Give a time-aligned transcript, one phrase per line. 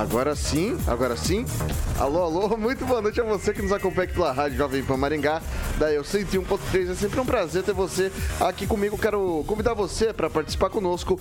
[0.00, 1.44] Agora sim, agora sim.
[1.98, 4.96] Alô, alô, muito boa noite a você que nos acompanha aqui pela Rádio Jovem Pan
[4.96, 5.42] Maringá,
[5.78, 6.92] da Eu 101.3.
[6.92, 8.10] É sempre um prazer ter você
[8.40, 8.96] aqui comigo.
[8.96, 11.20] Quero convidar você para participar conosco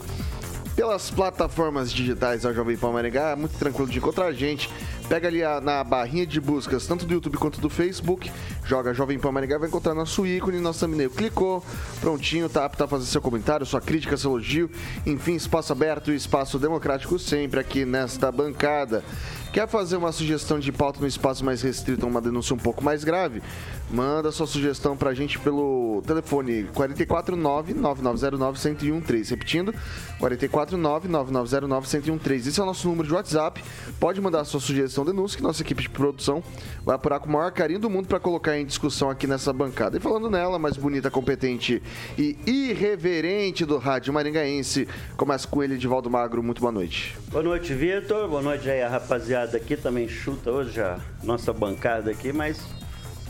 [0.78, 3.32] pelas plataformas digitais da Jovem Pan Maringá.
[3.32, 4.70] É muito tranquilo de encontrar a gente.
[5.10, 8.32] Pega ali a, na barrinha de buscas, tanto do YouTube quanto do Facebook,
[8.70, 11.10] joga Jovem Pan Maringá, vai encontrar nosso ícone, nosso thumbnail.
[11.10, 11.66] Clicou,
[12.00, 14.70] prontinho, tá apto a fazer seu comentário, sua crítica, seu elogio.
[15.08, 19.04] Enfim, espaço aberto e espaço democrático sempre aqui nesta bancada.
[19.52, 23.04] Quer fazer uma sugestão de pauta no espaço mais restrito, uma denúncia um pouco mais
[23.04, 23.42] grave?
[23.90, 29.32] Manda sua sugestão pra gente pelo telefone 449-9909-1013.
[29.32, 29.74] Repetindo,
[30.20, 32.48] 449-9909-1013.
[32.48, 33.64] Esse é o nosso número de WhatsApp.
[34.00, 36.44] Pode mandar sua sugestão, denúncia, que nossa equipe de produção
[36.84, 39.98] vai apurar com o maior carinho do mundo para colocar em discussão aqui nessa bancada.
[39.98, 41.82] E falando nela, mais bonita, competente
[42.18, 46.44] e irreverente do rádio maringaense, começa com ele, Edivaldo Magro.
[46.44, 47.16] Muito boa noite.
[47.30, 48.28] Boa noite, Vitor.
[48.28, 49.78] Boa noite aí a rapaziada aqui.
[49.78, 52.60] Também chuta hoje a nossa bancada aqui, mas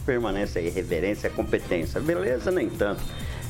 [0.06, 2.02] permanece aí reverência, competência.
[2.02, 2.52] Beleza?
[2.52, 3.02] Nem tanto.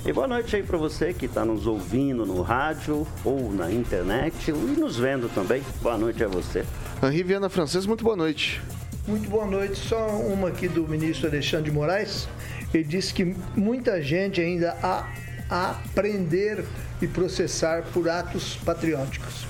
[0.06, 4.50] E boa noite aí para você que está nos ouvindo no rádio ou na internet
[4.50, 5.62] e nos vendo também.
[5.82, 6.64] Boa noite a você.
[7.04, 8.62] Henri Viana Francês, muito boa noite.
[9.06, 9.76] Muito boa noite.
[9.76, 12.30] Só uma aqui do ministro Alexandre de Moraes.
[12.74, 15.06] Ele disse que muita gente ainda a,
[15.50, 16.64] a aprender
[17.02, 19.46] e processar por atos patrióticos.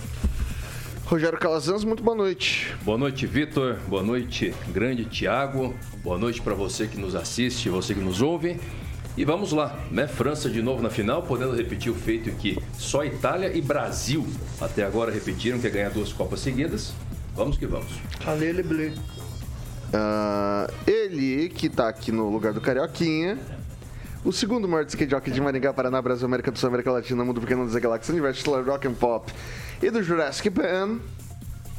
[1.06, 2.76] Rogério Calazans, muito boa noite.
[2.82, 3.78] Boa noite, Vitor.
[3.88, 5.76] Boa noite, grande Tiago.
[6.04, 8.60] Boa noite para você que nos assiste, você que nos ouve.
[9.18, 10.08] E vamos lá, né?
[10.08, 14.26] França de novo na final, podendo repetir o feito que só Itália e Brasil
[14.62, 16.94] até agora repetiram que é ganhar duas Copas seguidas.
[17.36, 17.92] Vamos que vamos.
[18.26, 18.92] Alele Bleu.
[18.92, 23.38] Uh, ele que tá aqui no lugar do Carioquinha.
[24.24, 27.40] O segundo maior skate jockey de Maringá, Paraná, Brasil, América do Sul, América Latina, Mundo
[27.40, 29.32] Pequeno das Galáxias, Universo, Rock and Pop
[29.82, 31.00] e do Jurassic Pan.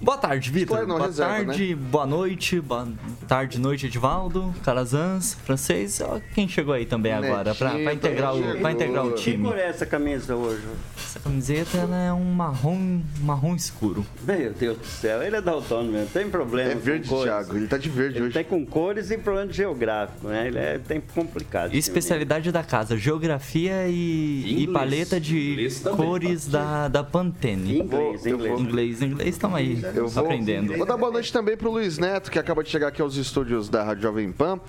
[0.00, 0.86] Boa tarde, Vitor.
[0.86, 1.82] Boa reserva, tarde, né?
[1.90, 2.88] boa noite, boa
[3.28, 6.00] tarde, noite, Edivaldo, Calazans, francês,
[6.34, 9.36] quem chegou aí também Netinho, agora, pra, pra, integrar o, pra integrar o time.
[9.36, 10.62] Que cor é essa camisa hoje?
[10.96, 14.06] Essa camiseta ela é um marrom, marrom escuro.
[14.24, 17.76] Meu Deus do céu, ele é daltônico mesmo, tem problema É verde, Thiago, ele tá
[17.76, 18.34] de verde ele hoje.
[18.34, 20.46] Tem com cores e problema geográfico, né?
[20.46, 21.74] Ele é tempo complicado.
[21.74, 27.80] Especialidade da casa, geografia e, e paleta de cores da, da Pantene.
[27.80, 28.60] Inglês, inglês.
[28.60, 30.76] Inglês, inglês, estamos aí eu vou, aprendendo.
[30.76, 33.68] Vou dar boa noite também pro Luiz Neto, que acaba de chegar aqui aos estúdios
[33.68, 34.60] da Rádio Jovem Pan.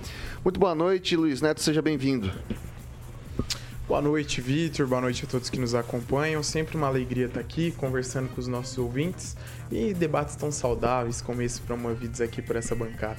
[0.44, 2.30] Muito boa noite, Luiz Neto, seja bem-vindo.
[3.88, 4.86] Boa noite, Vitor.
[4.86, 6.42] Boa noite a todos que nos acompanham.
[6.42, 9.36] Sempre uma alegria estar aqui conversando com os nossos ouvintes
[9.70, 13.18] e debates tão saudáveis como esse promovidos aqui por essa bancada.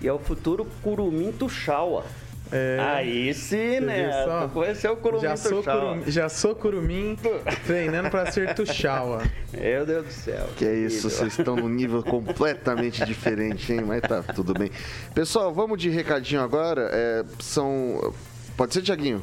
[0.00, 2.04] E é o futuro Curumim Tuxaua.
[2.50, 4.10] É, Aí sim, né?
[4.52, 7.16] Conheceu o Curumim já sou, curumim, já sou Curumim
[7.66, 9.22] treinando para ser Tuxaua.
[9.52, 10.48] Meu Deus do céu.
[10.56, 13.82] Que é isso, vocês estão num nível completamente diferente, hein?
[13.86, 14.70] Mas tá tudo bem.
[15.14, 16.88] Pessoal, vamos de recadinho agora.
[16.92, 18.14] É, são.
[18.56, 19.22] Pode ser, Tiaguinho?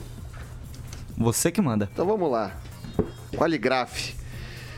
[1.17, 1.89] Você que manda.
[1.91, 2.55] Então vamos lá.
[3.35, 4.13] Qualigraf.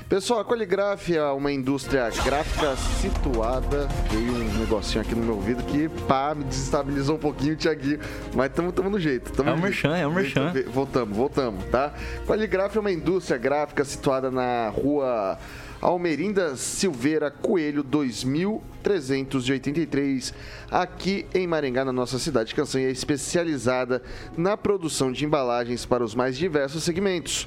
[0.09, 3.89] Pessoal, a Qualigraf é uma indústria gráfica situada.
[4.09, 7.99] Veio um negocinho aqui no meu ouvido que, pá, me desestabilizou um pouquinho, Tiaguinho.
[8.33, 9.33] Mas estamos no jeito.
[9.33, 10.53] Tamo é um merchan, é um merchan.
[10.71, 11.93] Voltamos, voltamos, tá?
[12.25, 15.37] Qualigraf é uma indústria gráfica situada na rua
[15.81, 20.33] Almerinda Silveira Coelho 2383,
[20.71, 22.55] aqui em Maringá, na nossa cidade.
[22.55, 24.01] Canção é especializada
[24.37, 27.45] na produção de embalagens para os mais diversos segmentos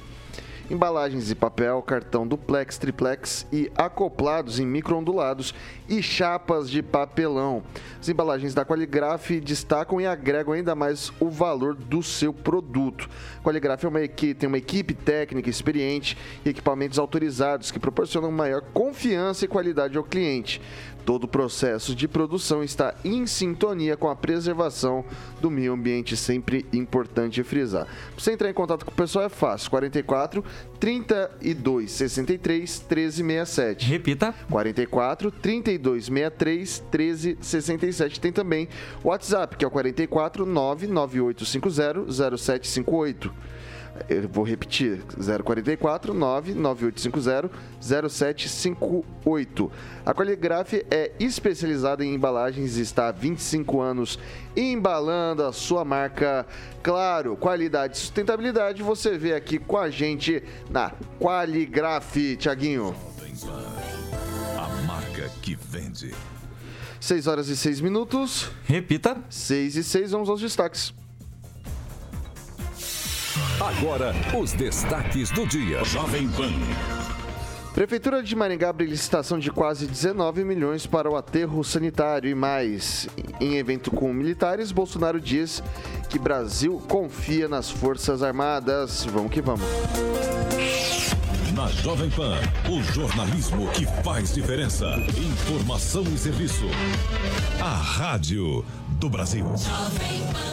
[0.71, 5.53] embalagens de papel, cartão duplex, triplex e acoplados em microondulados
[5.89, 7.61] e chapas de papelão.
[7.99, 13.09] As embalagens da Qualigraf destacam e agregam ainda mais o valor do seu produto.
[13.43, 18.61] Qualigraf é uma equipe, tem uma equipe técnica experiente e equipamentos autorizados que proporcionam maior
[18.73, 20.61] confiança e qualidade ao cliente.
[21.05, 25.03] Todo o processo de produção está em sintonia com a preservação
[25.39, 27.85] do meio ambiente, sempre importante frisar.
[27.85, 30.43] Para você entrar em contato com o pessoal é fácil, 44
[30.79, 33.85] 32 63 13 67.
[33.87, 34.35] Repita.
[34.49, 38.19] 44 32 63 13 67.
[38.19, 38.67] Tem também
[39.03, 43.33] o WhatsApp, que é o 44 99850 0758.
[44.09, 45.01] Eu vou repetir,
[45.43, 47.49] 044 99850
[47.81, 49.71] 0758.
[50.05, 54.19] A Qualigraf é especializada em embalagens e está há 25 anos
[54.55, 56.45] embalando a sua marca.
[56.83, 62.95] Claro, qualidade e sustentabilidade você vê aqui com a gente na Qualigraf, Tiaguinho.
[64.57, 66.13] A marca que vende.
[66.99, 68.49] 6 horas e 6 minutos.
[68.65, 69.17] Repita.
[69.29, 70.93] 6 e 6, vamos aos destaques.
[73.61, 75.83] Agora, os destaques do dia.
[75.83, 76.51] Jovem Pan.
[77.75, 83.07] Prefeitura de Maringá abre licitação de quase 19 milhões para o aterro sanitário e mais.
[83.39, 85.61] Em evento com militares, Bolsonaro diz
[86.09, 89.05] que Brasil confia nas Forças Armadas.
[89.05, 89.61] Vamos que vamos.
[91.55, 94.87] Na Jovem Pan, o jornalismo que faz diferença.
[95.15, 96.65] Informação e serviço.
[97.61, 98.65] A Rádio
[98.99, 99.45] do Brasil.
[99.45, 100.50] Jovem Pan.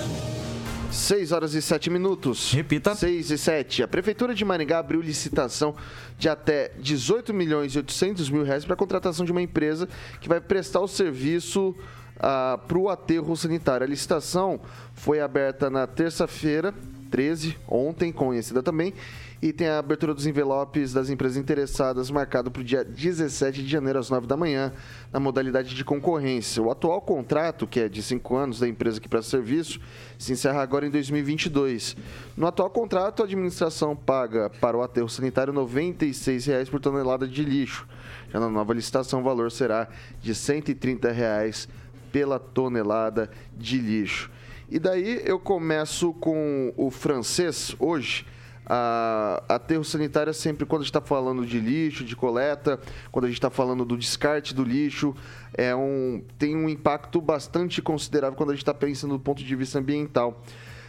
[0.90, 2.52] 6 horas e 7 minutos.
[2.52, 2.94] Repita.
[2.94, 3.82] 6 e 7.
[3.82, 5.74] A Prefeitura de Maringá abriu licitação
[6.18, 9.88] de até 18 milhões e 800 mil reais para a contratação de uma empresa
[10.20, 11.74] que vai prestar o serviço
[12.18, 13.84] ah, para o aterro sanitário.
[13.84, 14.60] A licitação
[14.94, 16.74] foi aberta na terça-feira,
[17.10, 18.92] 13, ontem, conhecida também,
[19.40, 23.68] e tem a abertura dos envelopes das empresas interessadas marcado para o dia 17 de
[23.68, 24.72] janeiro às 9 da manhã,
[25.12, 26.60] na modalidade de concorrência.
[26.60, 29.80] O atual contrato, que é de 5 anos da empresa que presta serviço,
[30.18, 31.96] se encerra agora em 2022.
[32.36, 37.44] No atual contrato, a administração paga para o aterro sanitário R$ 96,00 por tonelada de
[37.44, 37.86] lixo.
[38.32, 39.88] Já na nova licitação, o valor será
[40.20, 41.68] de 130 reais
[42.10, 44.30] pela tonelada de lixo.
[44.68, 48.26] E daí eu começo com o francês hoje
[48.68, 52.78] a aterro sanitário é sempre quando a gente está falando de lixo, de coleta,
[53.10, 55.14] quando a gente está falando do descarte do lixo,
[55.54, 59.56] é um, tem um impacto bastante considerável quando a gente está pensando do ponto de
[59.56, 60.42] vista ambiental.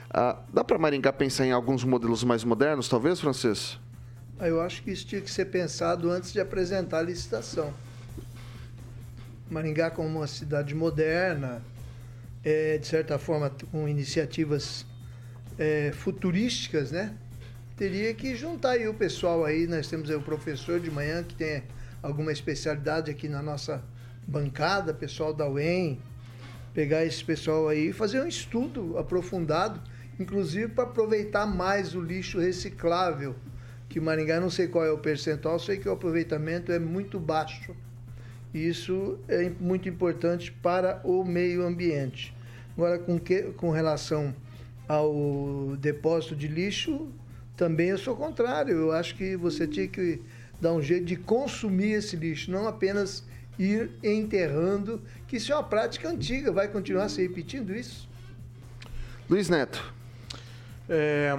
[0.10, 3.80] Ah, dá para Maringá pensar em alguns modelos mais modernos, talvez, Francês?
[4.38, 7.74] Ah, eu acho que isso tinha que ser pensado antes de apresentar a licitação.
[9.50, 11.62] Maringá como uma cidade moderna,
[12.44, 14.86] é, de certa forma com iniciativas
[15.58, 17.16] é, futurísticas, né?
[17.80, 19.66] Teria que juntar aí o pessoal aí.
[19.66, 21.64] Nós temos aí o professor de manhã que tem
[22.04, 23.82] alguma especialidade aqui na nossa
[24.28, 25.98] bancada, pessoal da UEM,
[26.74, 29.82] pegar esse pessoal aí e fazer um estudo aprofundado,
[30.20, 33.34] inclusive para aproveitar mais o lixo reciclável,
[33.88, 37.74] que Maringá não sei qual é o percentual, sei que o aproveitamento é muito baixo.
[38.54, 42.36] Isso é muito importante para o meio ambiente.
[42.76, 44.36] Agora, com, que, com relação
[44.86, 47.10] ao depósito de lixo,
[47.60, 48.74] também eu sou contrário.
[48.74, 50.22] Eu acho que você tinha que
[50.62, 53.26] dar um jeito de consumir esse lixo, não apenas
[53.60, 58.08] ir enterrando, que isso é uma prática antiga, vai continuar se repetindo isso?
[59.30, 59.94] Luiz Neto.
[60.88, 61.38] É,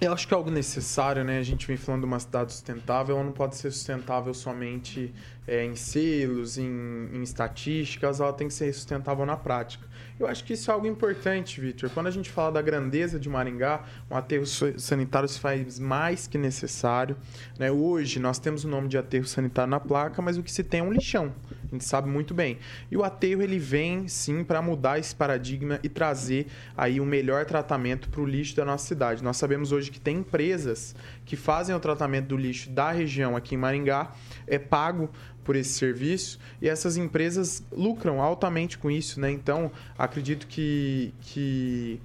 [0.00, 1.40] eu acho que é algo necessário, né?
[1.40, 5.12] A gente vem falando de uma cidade sustentável, ela não pode ser sustentável somente
[5.48, 9.84] é, em selos, em, em estatísticas, ela tem que ser sustentável na prática.
[10.18, 11.88] Eu acho que isso é algo importante, Victor.
[11.90, 16.36] Quando a gente fala da grandeza de Maringá, um aterro sanitário se faz mais que
[16.36, 17.16] necessário.
[17.56, 17.70] Né?
[17.70, 20.80] Hoje nós temos o nome de aterro sanitário na placa, mas o que se tem
[20.80, 21.32] é um lixão.
[21.68, 22.58] A gente sabe muito bem.
[22.90, 27.44] E o aterro ele vem sim para mudar esse paradigma e trazer aí um melhor
[27.44, 29.22] tratamento para o lixo da nossa cidade.
[29.22, 33.54] Nós sabemos hoje que tem empresas que fazem o tratamento do lixo da região aqui
[33.54, 34.12] em Maringá,
[34.46, 35.10] é pago
[35.48, 39.30] por esse serviço e essas empresas lucram altamente com isso, né?
[39.30, 41.98] Então, acredito que, que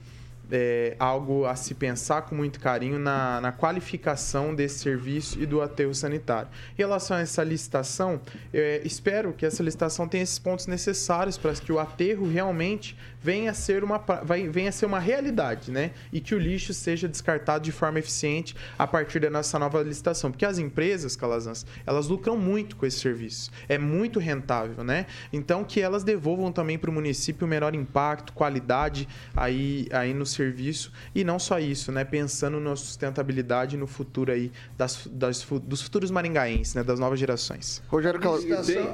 [0.51, 5.61] é, algo a se pensar com muito carinho na, na, qualificação desse serviço e do
[5.61, 6.49] aterro sanitário.
[6.73, 8.19] Em relação a essa licitação,
[8.53, 13.51] é, espero que essa licitação tenha esses pontos necessários para que o aterro realmente venha
[13.51, 15.91] a ser uma, vai, venha ser uma realidade, né?
[16.11, 20.29] E que o lixo seja descartado de forma eficiente a partir da nossa nova licitação.
[20.29, 23.49] Porque as empresas, Calazans, elas lucram muito com esse serviço.
[23.69, 25.05] É muito rentável, né?
[25.31, 30.25] Então, que elas devolvam também para o município o menor impacto, qualidade aí, aí no
[30.33, 30.91] serviço.
[31.13, 32.03] E não só isso, né?
[32.03, 36.83] Pensando na sustentabilidade no futuro aí das, das, dos futuros maringaenses, né?
[36.83, 37.81] Das novas gerações.
[37.87, 38.19] Rogério.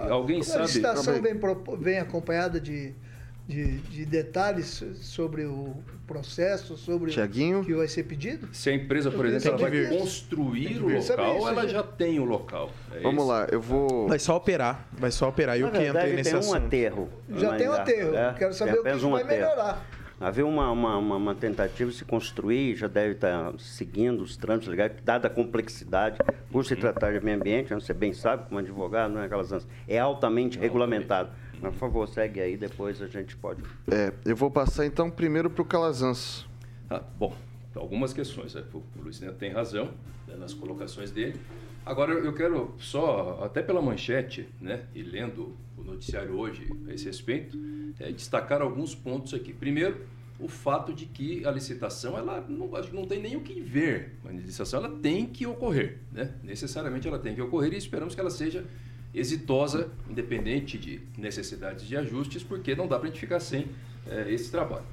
[0.09, 0.59] Alguém sabe?
[0.59, 1.39] A licitação vem,
[1.79, 2.93] vem acompanhada de
[3.49, 5.73] de, de, detalhes sobre o
[6.05, 7.61] processo, sobre Tiaguinho.
[7.61, 8.47] o que vai ser pedido?
[8.53, 12.69] Se a empresa, por exemplo, ela vai construir o local, ela já tem o local.
[12.93, 13.31] É Vamos isso?
[13.31, 14.07] lá, eu vou.
[14.07, 14.87] Vai só operar.
[14.91, 15.59] Vai só operar.
[15.59, 16.53] E o que entra nesse tem assunto?
[16.53, 17.09] um aterro.
[17.27, 18.15] Já tem um aterro.
[18.15, 19.41] É, Quero saber o que um vai aterro.
[19.41, 19.98] melhorar.
[20.21, 24.67] Havia uma, uma, uma, uma, tentativa de se construir, já deve estar seguindo os trâmites
[24.67, 26.17] legais, dada a complexidade,
[26.51, 29.97] por se tratar de meio ambiente, você bem sabe, como advogado, não é aquelas é
[29.97, 31.29] altamente regulamentado.
[31.61, 33.63] Mas, por favor, segue aí, depois a gente pode.
[33.89, 36.45] É, eu vou passar então primeiro para o Calazans.
[36.89, 37.33] Ah, bom,
[37.75, 38.55] algumas questões.
[38.55, 38.63] Né?
[38.73, 39.89] O Luiz Neto tem razão
[40.27, 41.39] né, nas colocações dele.
[41.89, 47.05] Agora, eu quero só, até pela manchete, né, e lendo o noticiário hoje a esse
[47.05, 47.57] respeito,
[47.99, 49.51] é, destacar alguns pontos aqui.
[49.51, 50.05] Primeiro,
[50.39, 53.59] o fato de que a licitação, ela não, acho que não tem nem o que
[53.59, 54.19] ver.
[54.23, 56.31] A licitação, ela tem que ocorrer, né?
[56.43, 58.63] Necessariamente ela tem que ocorrer e esperamos que ela seja
[59.11, 63.65] exitosa, independente de necessidades de ajustes, porque não dá para a gente ficar sem
[64.05, 64.85] é, esse trabalho.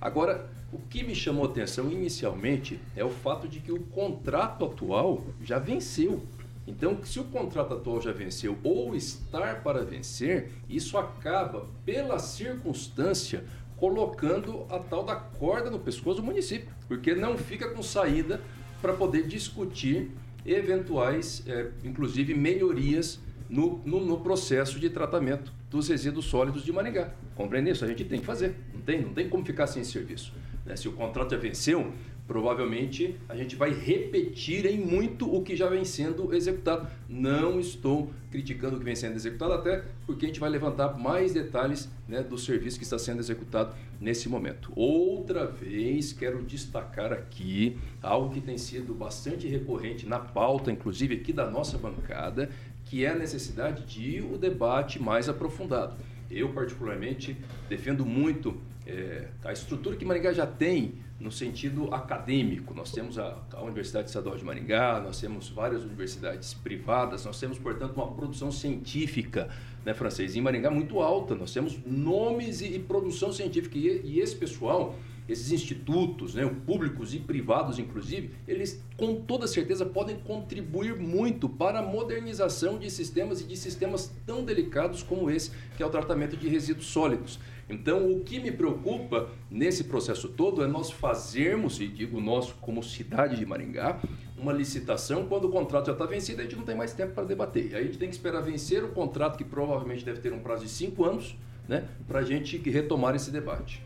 [0.00, 5.24] Agora, o que me chamou atenção inicialmente é o fato de que o contrato atual
[5.40, 6.22] já venceu.
[6.66, 13.44] Então, se o contrato atual já venceu ou estar para vencer, isso acaba, pela circunstância,
[13.76, 18.40] colocando a tal da corda no pescoço do município, porque não fica com saída
[18.80, 20.10] para poder discutir
[20.46, 27.12] eventuais, é, inclusive, melhorias no, no, no, processo de tratamento dos resíduos sólidos de Maringá.
[27.34, 27.84] Compreende isso?
[27.84, 28.54] A gente tem que fazer.
[28.72, 30.32] Não tem, não tem como ficar sem serviço.
[30.64, 30.76] Né?
[30.76, 31.92] Se o contrato já venceu,
[32.26, 36.88] provavelmente a gente vai repetir em muito o que já vem sendo executado.
[37.08, 41.34] Não estou criticando o que vem sendo executado, até porque a gente vai levantar mais
[41.34, 44.72] detalhes né, do serviço que está sendo executado nesse momento.
[44.74, 51.32] Outra vez, quero destacar aqui algo que tem sido bastante recorrente na pauta, inclusive aqui
[51.32, 52.50] da nossa bancada,
[52.86, 55.96] que é a necessidade de o debate mais aprofundado.
[56.30, 57.36] Eu, particularmente,
[57.68, 62.74] defendo muito é, a estrutura que Maringá já tem no sentido acadêmico.
[62.74, 67.58] Nós temos a, a, Universidade Estadual de Maringá, nós temos várias universidades privadas, nós temos,
[67.58, 69.48] portanto, uma produção científica,
[69.84, 71.34] né, francês, em Maringá muito alta.
[71.34, 73.78] Nós temos nomes e, e produção científica.
[73.78, 74.96] E, e, esse pessoal,
[75.28, 81.78] esses institutos, né, públicos e privados, inclusive, eles com toda certeza podem contribuir muito para
[81.78, 86.36] a modernização de sistemas e de sistemas tão delicados como esse, que é o tratamento
[86.36, 87.38] de resíduos sólidos.
[87.68, 92.82] Então, o que me preocupa nesse processo todo é nós fazermos, e digo nós como
[92.82, 94.00] cidade de Maringá,
[94.36, 97.24] uma licitação quando o contrato já está vencido, a gente não tem mais tempo para
[97.24, 97.74] debater.
[97.74, 100.64] Aí a gente tem que esperar vencer o contrato, que provavelmente deve ter um prazo
[100.64, 103.82] de cinco anos, né, para a gente retomar esse debate.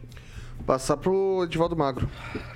[0.67, 2.09] Passar para o Edivaldo Magro.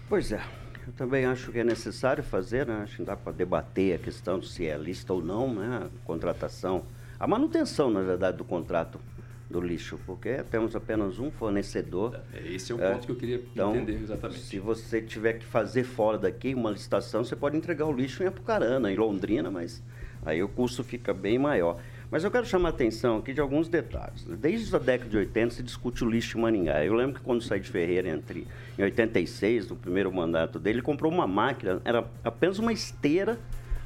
[0.08, 0.42] Pois é.
[0.84, 2.80] Eu também acho que é necessário fazer, né?
[2.82, 5.86] acho que dá para debater a questão de se é lista ou não, né?
[5.86, 6.82] a contratação,
[7.20, 8.98] a manutenção, na verdade, do contrato
[9.52, 12.20] do lixo, porque temos apenas um fornecedor.
[12.32, 14.40] É, esse é o ponto é, que eu queria então, entender exatamente.
[14.40, 18.26] Se você tiver que fazer fora daqui uma licitação, você pode entregar o lixo em
[18.26, 19.82] Apucarana, em Londrina, mas
[20.24, 21.78] aí o custo fica bem maior.
[22.10, 24.24] Mas eu quero chamar a atenção aqui de alguns detalhes.
[24.24, 26.84] Desde a década de 80 se discute o lixo em Maringá.
[26.84, 28.46] Eu lembro que quando saí de Ferreira entre,
[28.78, 33.38] em 86, no primeiro mandato dele, ele comprou uma máquina, era apenas uma esteira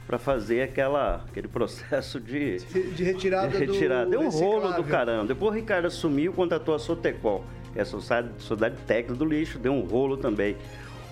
[0.06, 3.48] para fazer aquela, aquele processo de, de retirada.
[3.48, 4.08] De retirada.
[4.08, 5.26] Deu um rolo do caramba.
[5.26, 9.72] Depois o Ricardo assumiu, contratou a Sotecol, que é a Sociedade Técnica do Lixo, deu
[9.72, 10.56] um rolo também.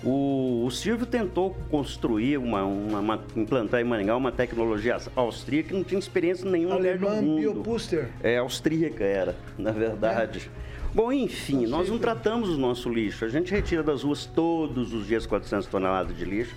[0.03, 5.73] O, o Silvio tentou construir, uma, uma, uma, implantar em Maringá uma tecnologia austríaca que
[5.73, 8.09] não tinha experiência nenhuma Alemã Biopuster.
[8.21, 10.49] É, austríaca era, na verdade.
[10.61, 10.65] É.
[10.93, 13.25] Bom, enfim, nós não tratamos o nosso lixo.
[13.25, 16.55] A gente retira das ruas todos os dias 400 toneladas de lixo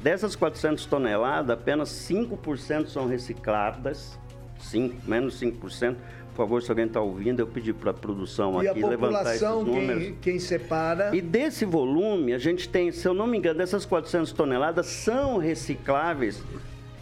[0.00, 4.18] Dessas 400 toneladas, apenas 5% são recicladas,
[4.60, 5.96] 5, menos 5%.
[6.30, 9.34] Por favor, se alguém está ouvindo, eu pedi para a produção e aqui a levantar
[9.34, 10.02] esses números.
[10.04, 11.14] Quem, quem separa.
[11.14, 15.38] E desse volume, a gente tem, se eu não me engano, dessas 400 toneladas são
[15.38, 16.44] recicláveis,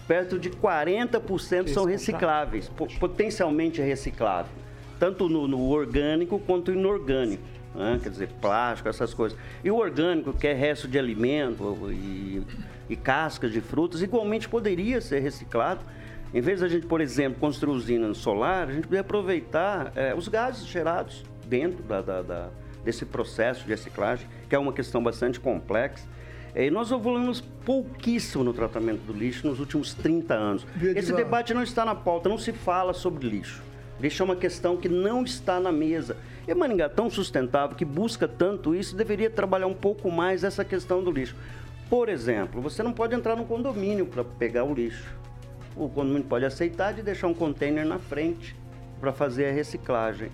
[0.09, 4.55] perto de 40% são recicláveis, potencialmente recicláveis,
[4.99, 7.43] tanto no, no orgânico quanto no inorgânico.
[7.75, 8.01] Né?
[8.03, 9.39] Quer dizer, plástico, essas coisas.
[9.63, 12.43] E o orgânico, que é resto de alimento e
[12.89, 15.81] e cascas de frutas, igualmente poderia ser reciclado.
[16.35, 20.29] Em vez da gente, por exemplo, construir usina solar, a gente poderia aproveitar é, os
[20.29, 22.49] gases gerados dentro da, da, da,
[22.85, 26.05] desse processo de reciclagem, que é uma questão bastante complexa.
[26.55, 30.67] E nós evoluímos pouquíssimo no tratamento do lixo nos últimos 30 anos.
[30.81, 33.63] Esse debate não está na pauta, não se fala sobre lixo.
[34.01, 36.17] Lixo é uma questão que não está na mesa.
[36.49, 41.03] E Maringá, tão sustentável, que busca tanto isso, deveria trabalhar um pouco mais essa questão
[41.03, 41.35] do lixo.
[41.89, 45.17] Por exemplo, você não pode entrar no condomínio para pegar o lixo.
[45.77, 48.57] O condomínio pode aceitar de deixar um container na frente
[49.01, 50.31] para fazer a reciclagem.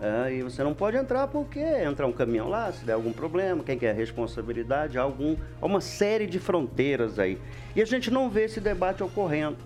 [0.00, 3.62] É, e você não pode entrar porque entra um caminhão lá, se der algum problema,
[3.62, 7.38] quem quer a responsabilidade, algum, há uma série de fronteiras aí.
[7.76, 9.58] E a gente não vê esse debate ocorrendo.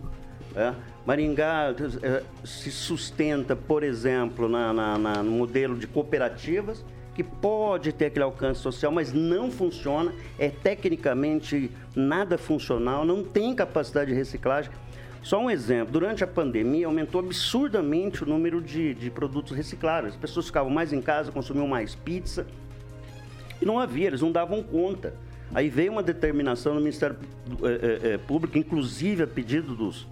[0.54, 0.74] É.
[1.06, 6.84] Maringá é, se sustenta, por exemplo, na, na, na, no modelo de cooperativas,
[7.16, 13.54] que pode ter aquele alcance social, mas não funciona, é tecnicamente nada funcional, não tem
[13.54, 14.70] capacidade de reciclagem.
[15.22, 20.12] Só um exemplo, durante a pandemia aumentou absurdamente o número de, de produtos recicláveis.
[20.12, 22.46] As pessoas ficavam mais em casa, consumiam mais pizza.
[23.62, 25.14] E não havia, eles não davam conta.
[25.54, 27.16] Aí veio uma determinação do Ministério
[27.62, 30.06] é, é, Público, inclusive a pedido dos,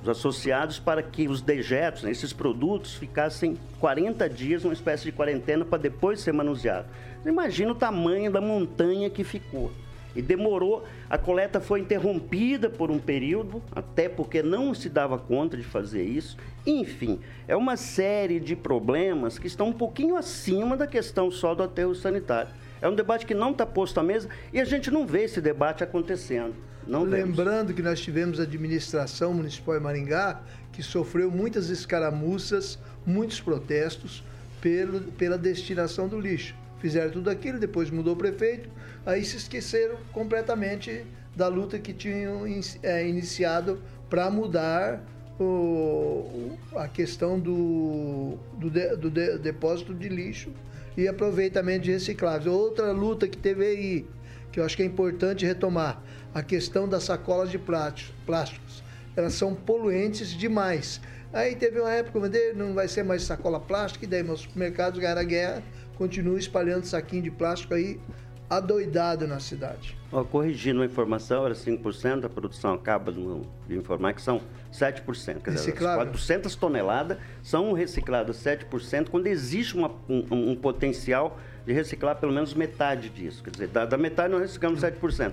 [0.00, 5.12] dos associados, para que os dejetos, né, esses produtos, ficassem 40 dias, uma espécie de
[5.12, 6.86] quarentena, para depois ser manuseado.
[7.26, 9.70] Imagina o tamanho da montanha que ficou.
[10.16, 15.56] E demorou, a coleta foi interrompida por um período, até porque não se dava conta
[15.56, 16.36] de fazer isso.
[16.66, 21.62] Enfim, é uma série de problemas que estão um pouquinho acima da questão só do
[21.62, 22.50] aterro sanitário.
[22.80, 25.40] É um debate que não está posto à mesa e a gente não vê esse
[25.40, 26.54] debate acontecendo.
[26.88, 27.72] Não Lembrando vemos.
[27.74, 30.40] que nós tivemos a administração municipal de Maringá
[30.72, 34.24] que sofreu muitas escaramuças, muitos protestos
[34.60, 36.54] pelo, pela destinação do lixo.
[36.80, 38.70] Fizeram tudo aquilo, depois mudou o prefeito,
[39.04, 41.04] aí se esqueceram completamente
[41.36, 42.44] da luta que tinham
[42.82, 45.04] é, iniciado para mudar
[45.38, 50.52] o, a questão do, do, de, do de, depósito de lixo
[50.96, 52.46] e aproveitamento de recicláveis.
[52.46, 54.06] Outra luta que teve aí,
[54.50, 56.02] que eu acho que é importante retomar,
[56.38, 58.82] a questão das sacolas de plásticos.
[59.16, 61.00] Elas são poluentes demais.
[61.32, 62.20] Aí teve uma época,
[62.54, 65.62] não vai ser mais sacola plástica, e daí meus supermercados ganharam a guerra,
[65.96, 68.00] continuam espalhando saquinho de plástico aí
[68.48, 69.98] adoidado na cidade.
[70.30, 74.40] Corrigindo uma informação, era 5%, a produção acaba de informar que são
[74.72, 75.42] 7%.
[75.42, 82.16] Quer dizer, 400 toneladas são recicladas 7%, quando existe uma, um, um, potencial de reciclar
[82.16, 83.42] pelo menos metade disso.
[83.42, 85.32] Quer dizer, da, da metade nós reciclamos 7%.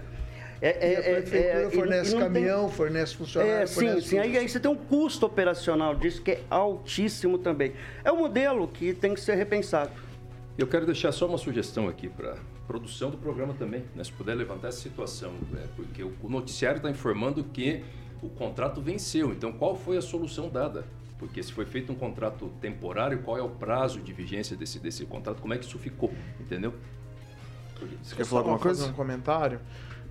[0.65, 2.75] É, é, a prefeitura é, é, fornece caminhão, tem...
[2.75, 3.53] fornece funcionário.
[3.53, 4.17] É, sim, sim.
[4.17, 7.73] Aí, aí, você tem um custo operacional disso que é altíssimo também.
[8.03, 9.91] É um modelo que tem que ser repensado.
[10.57, 14.03] Eu quero deixar só uma sugestão aqui para produção do programa também, né?
[14.03, 15.67] se puder levantar essa situação, né?
[15.75, 17.83] porque o noticiário está informando que
[18.23, 19.31] o contrato venceu.
[19.31, 20.83] Então, qual foi a solução dada?
[21.19, 25.05] Porque se foi feito um contrato temporário, qual é o prazo de vigência desse, desse
[25.05, 25.41] contrato?
[25.43, 26.11] Como é que isso ficou?
[26.39, 26.73] Entendeu?
[28.01, 28.81] Você quer falar alguma coisa?
[28.81, 29.59] Fazer um comentário.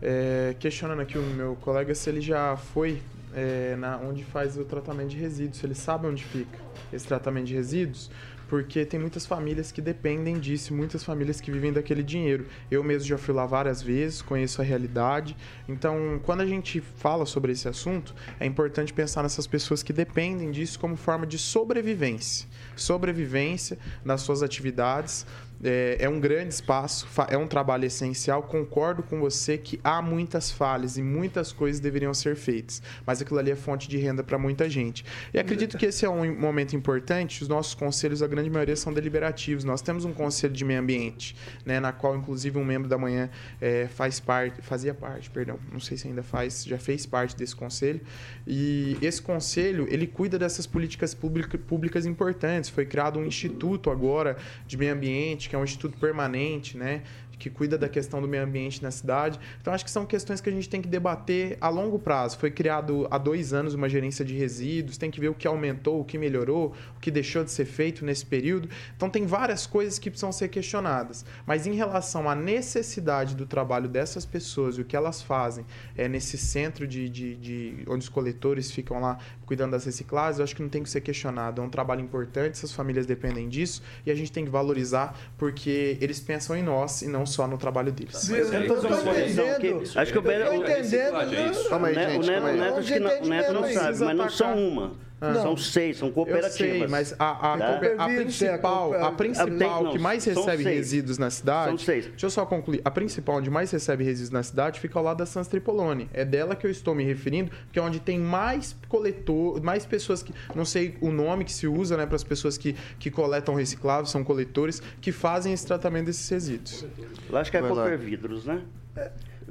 [0.07, 3.01] É, questionando aqui o meu colega se ele já foi
[3.35, 6.59] é, na, onde faz o tratamento de resíduos, se ele sabe onde fica
[6.93, 8.11] esse tratamento de resíduos
[8.49, 12.47] porque tem muitas famílias que dependem disso, muitas famílias que vivem daquele dinheiro.
[12.71, 15.37] Eu mesmo já fui lá várias vezes, conheço a realidade.
[15.69, 20.51] Então, quando a gente fala sobre esse assunto, é importante pensar nessas pessoas que dependem
[20.51, 22.47] disso como forma de sobrevivência.
[22.77, 25.27] Sobrevivência nas suas atividades,
[25.65, 28.43] é, é, um grande espaço, é um trabalho essencial.
[28.43, 33.39] Concordo com você que há muitas falhas e muitas coisas deveriam ser feitas, mas aquilo
[33.39, 35.05] ali é fonte de renda para muita gente.
[35.33, 37.43] E acredito que esse é um momento importante.
[37.43, 39.65] Os nossos conselhos, a grande maioria, são deliberativos.
[39.65, 43.31] Nós temos um conselho de meio ambiente, né, na qual, inclusive, um membro da manhã
[43.61, 47.57] é, faz parte, fazia parte, perdão, não sei se ainda faz, já fez parte desse
[47.57, 48.01] conselho.
[48.47, 52.69] E esse conselho, ele cuida dessas políticas públicas importantes.
[52.69, 57.05] Foi criado um instituto agora de meio ambiente que é um instituto permanente, né?
[57.39, 59.39] Que cuida da questão do meio ambiente na cidade.
[59.61, 62.39] Então, acho que são questões que a gente tem que debater a longo prazo.
[62.39, 66.01] Foi criado há dois anos uma gerência de resíduos, tem que ver o que aumentou,
[66.01, 68.69] o que melhorou, o que deixou de ser feito nesse período.
[68.97, 71.25] Então, tem várias coisas que precisam ser questionadas.
[71.47, 75.65] Mas em relação à necessidade do trabalho dessas pessoas e o que elas fazem
[75.97, 80.45] é, nesse centro de, de, de onde os coletores ficam lá cuidando das reciclagens, eu
[80.45, 81.61] acho que não tem que ser questionado.
[81.61, 85.99] É um trabalho importante, essas famílias dependem disso e a gente tem que valorizar porque
[86.01, 88.29] eles pensam em nós e não só no trabalho deles.
[88.29, 89.83] Eu entendendo.
[89.97, 90.55] Acho que o Beto...
[90.55, 91.69] entendendo.
[91.69, 92.19] Calma aí, gente.
[92.19, 94.93] O Neto, acho que não, o Neto não sabe, mas não são uma.
[95.33, 95.43] Não.
[95.43, 96.61] São seis, são cooperativas.
[96.61, 97.81] Eu sei, mas a, a, tá?
[97.99, 101.69] a, a principal, a principal que mais recebe resíduos na cidade.
[101.71, 102.07] São seis.
[102.07, 102.81] Deixa eu só concluir.
[102.85, 106.09] A principal onde mais recebe resíduos na cidade fica ao lado da Sans Tripolone.
[106.13, 110.23] É dela que eu estou me referindo, que é onde tem mais coletor, mais pessoas
[110.23, 110.35] que.
[110.55, 114.11] Não sei o nome que se usa, né, para as pessoas que, que coletam recicláveis,
[114.11, 116.85] são coletores, que fazem esse tratamento desses resíduos.
[117.31, 118.63] Lá acho que é Cooper Vidros, né?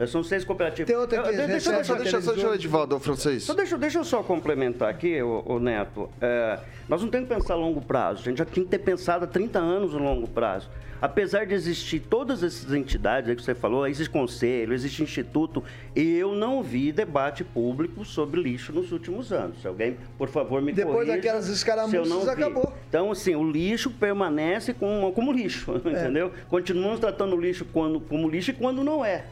[0.07, 0.87] São seis cooperativas.
[0.87, 3.43] Tem outra aqui, eu, deixa, deixa, deixa, só deixa o Edivaldo, francês.
[3.43, 6.09] Só deixa, deixa eu só complementar aqui, o, Neto.
[6.19, 8.21] É, nós não temos que pensar a longo prazo.
[8.21, 10.69] A gente já tinha que ter pensado há 30 anos no longo prazo.
[11.03, 15.61] Apesar de existir todas essas entidades aí que você falou, existe conselho, existe instituto,
[15.93, 19.61] e eu não vi debate público sobre lixo nos últimos anos.
[19.61, 22.71] Se alguém, por favor, me Depois corrija, daquelas escaramuças, acabou.
[22.87, 25.89] Então, assim, o lixo permanece como, como lixo, é.
[25.89, 26.31] entendeu?
[26.47, 29.25] Continuamos tratando o lixo quando, como lixo e quando não é.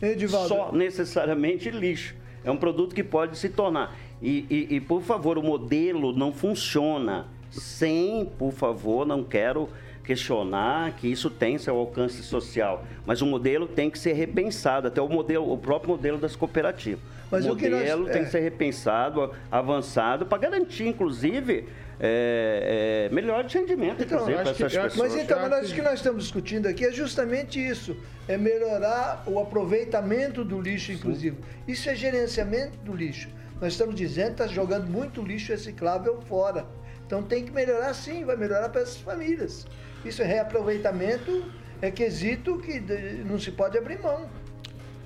[0.00, 0.48] Edivaldo.
[0.48, 2.14] Só necessariamente lixo.
[2.44, 3.96] É um produto que pode se tornar.
[4.22, 9.68] E, e, e, por favor, o modelo não funciona sem, por favor, não quero
[10.08, 15.02] questionar que isso tem seu alcance social, mas o modelo tem que ser repensado, até
[15.02, 17.00] o modelo, o próprio modelo das cooperativas.
[17.30, 18.24] Mas o modelo nós, tem é...
[18.24, 21.68] que ser repensado, avançado, para garantir, inclusive,
[22.00, 24.96] é, é, melhor rendimento, então, inclusive, para essas que, pessoas.
[24.96, 27.94] Mas então, mas o que nós estamos discutindo aqui é justamente isso,
[28.26, 31.36] é melhorar o aproveitamento do lixo, inclusive.
[31.36, 31.72] Sim.
[31.72, 33.28] Isso é gerenciamento do lixo.
[33.60, 36.64] Nós estamos dizendo que está jogando muito lixo reciclável fora.
[37.08, 39.66] Então tem que melhorar sim, vai melhorar para essas famílias.
[40.04, 42.78] Isso é reaproveitamento, é quesito que
[43.24, 44.28] não se pode abrir mão.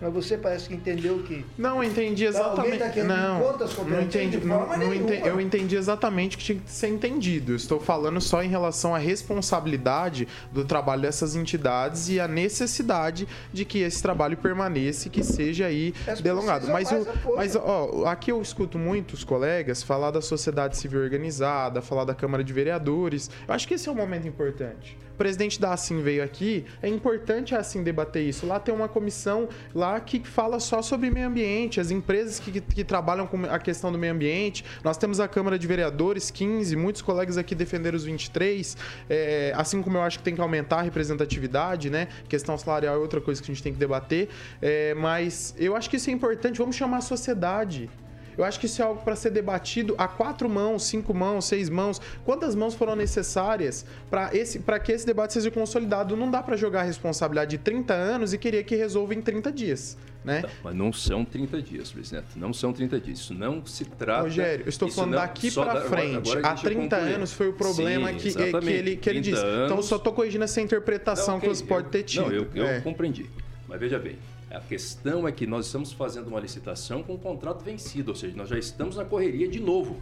[0.03, 1.47] Mas você parece que entendeu que.
[1.57, 2.79] Não, entendi exatamente.
[2.79, 3.39] Tá não,
[3.87, 4.39] não entendi.
[4.39, 7.53] Não, não entendi, eu entendi exatamente o que tinha que ser entendido.
[7.53, 13.29] Eu estou falando só em relação à responsabilidade do trabalho dessas entidades e a necessidade
[13.53, 16.67] de que esse trabalho permaneça e que seja aí delongado.
[16.67, 16.89] Mas,
[17.37, 22.43] mas ó, aqui eu escuto muitos colegas falar da sociedade civil organizada, falar da Câmara
[22.43, 23.31] de Vereadores.
[23.47, 24.99] Eu acho que esse é um momento importante.
[25.13, 28.47] O presidente da Assim veio aqui, é importante a Assim debater isso.
[28.47, 32.61] Lá tem uma comissão lá que fala só sobre meio ambiente, as empresas que, que,
[32.61, 34.65] que trabalham com a questão do meio ambiente.
[34.83, 38.77] Nós temos a Câmara de Vereadores, 15, muitos colegas aqui defenderam os 23,
[39.09, 42.09] é, assim como eu acho que tem que aumentar a representatividade, né?
[42.29, 44.29] Questão salarial é outra coisa que a gente tem que debater,
[44.61, 47.89] é, mas eu acho que isso é importante, vamos chamar a sociedade.
[48.37, 51.69] Eu acho que isso é algo para ser debatido a quatro mãos, cinco mãos, seis
[51.69, 52.01] mãos.
[52.25, 56.17] Quantas mãos foram necessárias para que esse debate seja consolidado?
[56.17, 59.53] Não dá para jogar a responsabilidade de 30 anos e querer que resolva em 30
[59.53, 59.97] dias.
[60.25, 60.43] Né?
[60.43, 62.27] Não, mas não são 30 dias, presidente.
[62.37, 63.19] Não são 30 dias.
[63.19, 64.23] Isso não se trata.
[64.23, 66.31] Rogério, eu estou falando não, daqui para frente.
[66.31, 69.43] Agora, agora Há 30 anos foi o problema Sim, que, que, ele, que ele disse.
[69.43, 69.65] Anos...
[69.65, 72.27] Então, eu só estou corrigindo essa interpretação não, okay, que você pode ter tido.
[72.27, 72.81] Não, eu, eu é.
[72.81, 73.29] compreendi.
[73.67, 74.17] Mas veja bem,
[74.53, 78.37] a questão é que nós estamos fazendo uma licitação com um contrato vencido, ou seja,
[78.37, 79.97] nós já estamos na correria de novo.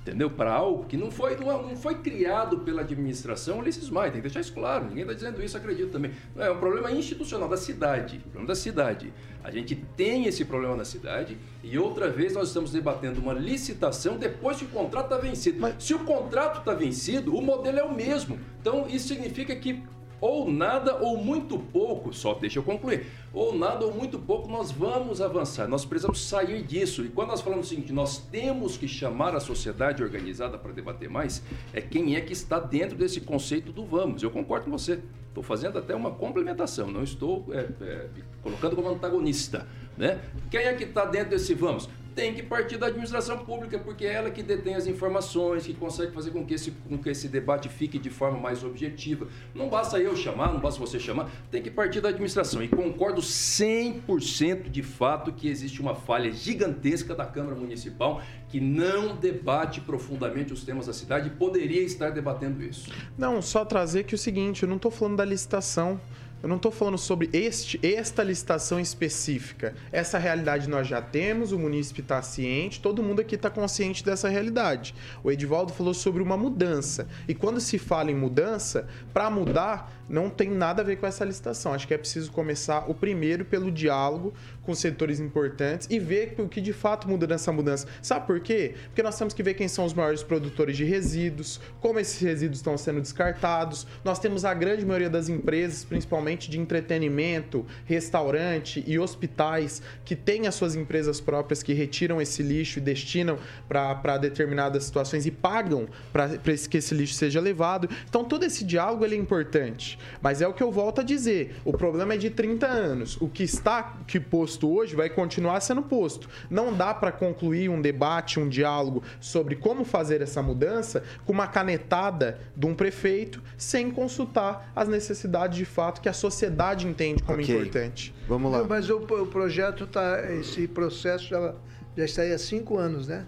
[0.00, 0.30] Entendeu?
[0.30, 4.38] Para algo que não foi, não foi criado pela administração Ulisses Maia, tem que deixar
[4.38, 6.12] isso claro, ninguém está dizendo isso, acredito também.
[6.32, 9.12] Não, é um problema institucional da cidade, problema da cidade.
[9.42, 14.16] A gente tem esse problema na cidade e outra vez nós estamos debatendo uma licitação
[14.16, 15.58] depois que o contrato está vencido.
[15.60, 15.82] Mas...
[15.82, 18.38] Se o contrato está vencido, o modelo é o mesmo.
[18.60, 19.82] Então isso significa que
[20.20, 24.70] ou nada ou muito pouco, só deixa eu concluir, ou nada ou muito pouco nós
[24.70, 27.04] vamos avançar, nós precisamos sair disso.
[27.04, 31.08] E quando nós falamos o seguinte, nós temos que chamar a sociedade organizada para debater
[31.08, 34.22] mais, é quem é que está dentro desse conceito do vamos.
[34.22, 38.08] Eu concordo com você, estou fazendo até uma complementação, não estou é, é,
[38.42, 39.66] colocando como antagonista.
[39.96, 40.20] Né?
[40.50, 41.88] Quem é que está dentro desse vamos?
[42.16, 46.12] Tem que partir da administração pública, porque é ela que detém as informações, que consegue
[46.12, 49.28] fazer com que, esse, com que esse debate fique de forma mais objetiva.
[49.54, 52.62] Não basta eu chamar, não basta você chamar, tem que partir da administração.
[52.62, 59.14] E concordo 100% de fato que existe uma falha gigantesca da Câmara Municipal que não
[59.14, 62.90] debate profundamente os temas da cidade e poderia estar debatendo isso.
[63.18, 66.00] Não, só trazer que o seguinte, eu não estou falando da licitação.
[66.42, 69.74] Eu não estou falando sobre este, esta licitação específica.
[69.90, 74.28] Essa realidade nós já temos, o munícipe está ciente, todo mundo aqui está consciente dessa
[74.28, 74.94] realidade.
[75.24, 77.08] O Edivaldo falou sobre uma mudança.
[77.26, 81.24] E quando se fala em mudança, para mudar, não tem nada a ver com essa
[81.24, 81.72] licitação.
[81.72, 86.48] Acho que é preciso começar o primeiro pelo diálogo com setores importantes e ver o
[86.48, 87.86] que de fato muda nessa mudança.
[88.02, 88.74] Sabe por quê?
[88.86, 92.58] Porque nós temos que ver quem são os maiores produtores de resíduos, como esses resíduos
[92.58, 93.86] estão sendo descartados.
[94.04, 100.46] Nós temos a grande maioria das empresas, principalmente de entretenimento, restaurante e hospitais, que têm
[100.46, 103.38] as suas empresas próprias que retiram esse lixo e destinam
[103.68, 106.28] para determinadas situações e pagam para
[106.68, 107.88] que esse lixo seja levado.
[108.08, 109.95] Então todo esse diálogo é importante.
[110.20, 111.56] Mas é o que eu volto a dizer.
[111.64, 113.16] O problema é de 30 anos.
[113.20, 116.28] O que está que posto hoje vai continuar sendo posto.
[116.50, 121.46] Não dá para concluir um debate, um diálogo sobre como fazer essa mudança com uma
[121.46, 127.40] canetada de um prefeito sem consultar as necessidades de fato que a sociedade entende como
[127.40, 127.54] okay.
[127.54, 128.14] importante.
[128.28, 128.58] Vamos lá.
[128.58, 131.54] Não, mas o, o projeto tá, esse processo já,
[131.96, 133.26] já está aí há cinco anos, né?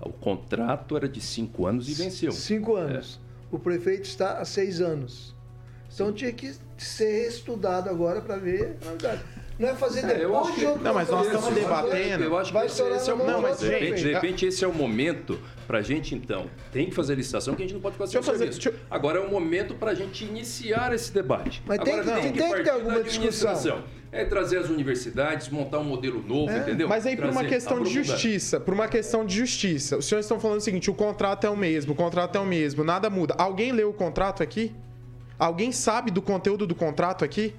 [0.00, 2.32] O contrato era de cinco anos e venceu.
[2.32, 3.20] Cinco anos.
[3.28, 3.54] É.
[3.54, 5.34] O prefeito está há seis anos.
[5.94, 6.12] Então Sim.
[6.14, 8.76] tinha que ser estudado agora para ver.
[9.58, 12.24] Não é fazer é, depois que, Não, mas nós estamos debatendo.
[12.24, 13.32] Eu acho que esse, esse é o momento.
[13.32, 16.46] Não, mas de repente, de repente esse é o momento para a gente, então.
[16.72, 18.74] Tem que fazer licitação que a gente não pode fazer deixa fazer, deixa...
[18.90, 21.62] Agora é o momento para a gente iniciar esse debate.
[21.66, 23.84] Mas Agora, tem, tem, tem que ter alguma discussão.
[24.10, 26.58] É trazer as universidades, montar um modelo novo, é.
[26.58, 26.86] entendeu?
[26.86, 30.40] Mas aí, por uma questão de justiça, por uma questão de justiça, os senhores estão
[30.40, 33.34] falando o seguinte: o contrato é o mesmo, o contrato é o mesmo, nada muda.
[33.38, 34.74] Alguém leu o contrato aqui?
[35.42, 37.52] Alguém sabe do conteúdo do contrato aqui?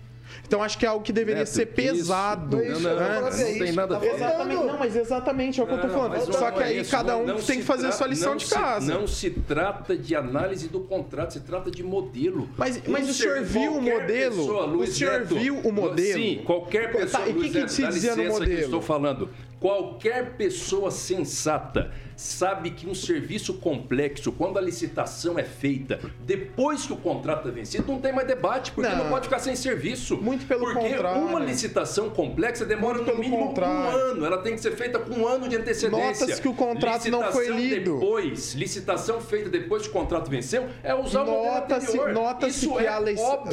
[0.47, 2.63] Então acho que é algo que deveria ser pesado.
[2.63, 4.15] Isso, não, não, não, tem nada a ver.
[4.15, 6.33] Exatamente, não, mas exatamente é o que eu tô falando.
[6.33, 8.93] Só que aí cada um tem que fazer a sua lição de casa.
[8.93, 12.49] Não se trata de análise do contrato, se trata de modelo.
[12.57, 14.37] Mas, mas o senhor viu o modelo?
[14.37, 16.23] Pessoa, o senhor Neto, viu o modelo?
[16.23, 17.23] Sim, qualquer pessoa.
[17.23, 18.61] Tá, e o que, que se dizia no modelo?
[18.61, 19.29] estou falando.
[19.59, 26.93] Qualquer pessoa sensata sabe que um serviço complexo, quando a licitação é feita depois que
[26.93, 30.17] o contrato é vencido, não tem mais debate, porque não, não pode ficar sem serviço.
[30.17, 31.21] Muito pelo porque contrário.
[31.21, 33.75] Uma licitação complexa demora no mínimo contrário.
[33.75, 34.25] um ano.
[34.25, 36.25] Ela tem que ser feita com um ano de antecedência.
[36.25, 37.99] Nota-se que o contrato licitação não foi lido.
[37.99, 42.77] Depois, licitação feita depois que o contrato venceu, é usar nota -se, o Nota-se que,
[42.77, 42.99] é a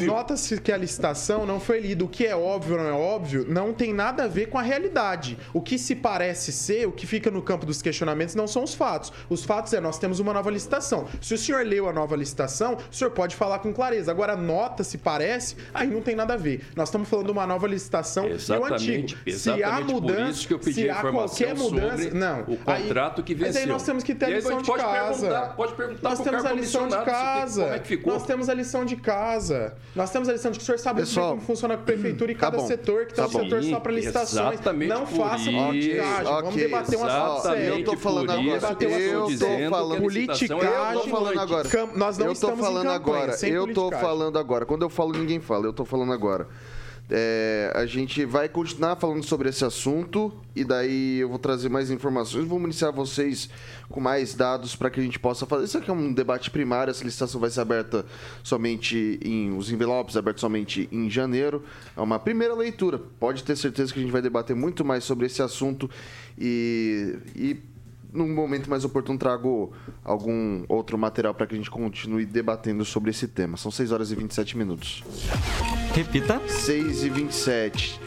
[0.06, 2.04] nota que a licitação não foi lida.
[2.04, 4.62] O que é óbvio ou não é óbvio, não tem nada a ver com a
[4.62, 5.38] realidade.
[5.52, 8.74] O que se parece ser, o que fica no campo dos questionamentos, não são os
[8.74, 9.12] fatos.
[9.28, 11.06] Os fatos é nós temos uma nova licitação.
[11.20, 14.10] Se o senhor leu a nova licitação, o senhor pode falar com clareza.
[14.10, 16.66] Agora, nota se parece, aí não tem nada a ver.
[16.76, 19.38] Nós estamos falando de uma nova licitação exatamente, e o antigo.
[19.38, 22.40] Se há mudança, que eu pedi se há qualquer mudança, não.
[22.42, 23.52] O contrato aí, que venceu.
[23.52, 25.52] Mas aí nós temos que ter a lição de casa.
[25.56, 27.62] Pode perguntar Nós temos a lição de casa.
[27.62, 28.12] Como é que ficou?
[28.12, 29.74] Nós temos a lição de casa.
[29.94, 32.34] Nós temos a lição de que o senhor sabe Pessoal, como funciona a prefeitura e
[32.34, 34.54] tá cada bom, setor, que tem tá um setor só para licitações.
[34.54, 36.24] Exatamente não faça politicagem.
[36.24, 37.78] Vamos debater um assunto sério.
[37.78, 38.84] Eu tô falando agora.
[38.84, 40.48] Eu tô falando politicagem.
[40.50, 41.68] Eu tô falando agora.
[41.96, 43.36] Nós não eu tô falando agora.
[43.42, 44.66] Eu tô falando agora.
[44.66, 45.66] Quando eu falo, ninguém fala.
[45.66, 46.48] Eu tô falando agora.
[47.12, 51.90] É, a gente vai continuar falando sobre esse assunto e daí eu vou trazer mais
[51.90, 52.46] informações.
[52.46, 53.50] Vamos iniciar vocês
[53.88, 55.64] com mais dados para que a gente possa fazer.
[55.64, 56.92] Isso aqui é um debate primário.
[56.92, 58.06] Essa licitação vai ser aberta
[58.44, 59.56] somente em.
[59.56, 61.64] Os envelopes abertos somente em janeiro.
[61.96, 63.00] É uma primeira leitura.
[63.18, 65.90] Pode ter certeza que a gente vai debater muito mais sobre esse assunto
[66.38, 67.60] e, e
[68.12, 69.72] num momento mais oportuno, trago
[70.04, 73.56] algum outro material para que a gente continue debatendo sobre esse tema.
[73.56, 75.02] São 6 horas e 27 minutos.
[75.94, 76.40] Repita.
[76.46, 78.00] 6 e 27.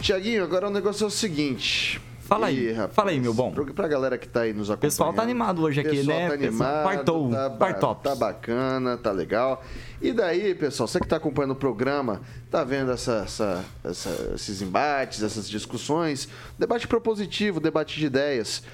[0.00, 2.00] Tiaguinho, agora o negócio é o seguinte.
[2.26, 3.52] Fala aí, rapaz, fala aí, meu bom.
[3.52, 4.78] Pra galera que tá aí nos acompanhando.
[4.78, 6.28] O pessoal tá animado hoje aqui, pessoal né?
[6.28, 8.02] Tá animado, Partou, tá, partops.
[8.02, 9.62] tá bacana, tá legal.
[10.02, 14.60] E daí, pessoal, você que tá acompanhando o programa, tá vendo essa, essa, essa, esses
[14.60, 16.28] embates, essas discussões,
[16.58, 18.64] debate propositivo, debate de ideias.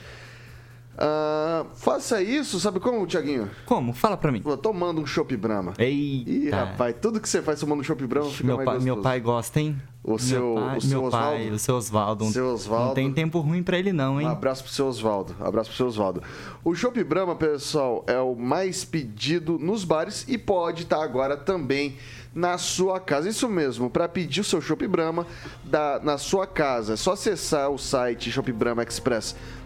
[0.95, 3.51] Uh, faça isso, sabe como, Tiaguinho?
[3.65, 3.93] Como?
[3.95, 4.43] Fala pra mim.
[4.63, 5.73] Tomando um Chopp Brahma.
[5.79, 6.31] Eita.
[6.31, 8.95] Ih, rapaz, tudo que você faz tomando um Chopp Brahma fica meu mais pai, gostoso.
[8.95, 9.83] Meu pai gosta, hein?
[10.05, 12.25] O seu, meu pai, o seu meu pai, o seu Osvaldo.
[12.27, 12.87] Seu Osvaldo.
[12.87, 14.27] Não tem tempo ruim pra ele não, hein?
[14.27, 15.35] Um abraço pro seu Osvaldo.
[15.41, 16.23] Abraço pro seu Osvaldo.
[16.63, 21.37] O Chopp Brahma, pessoal, é o mais pedido nos bares e pode estar tá agora
[21.37, 21.97] também
[22.35, 23.29] na sua casa.
[23.29, 25.27] Isso mesmo, para pedir o seu Chopp Brahma
[25.65, 28.53] da, na sua casa, é só acessar o site Chopp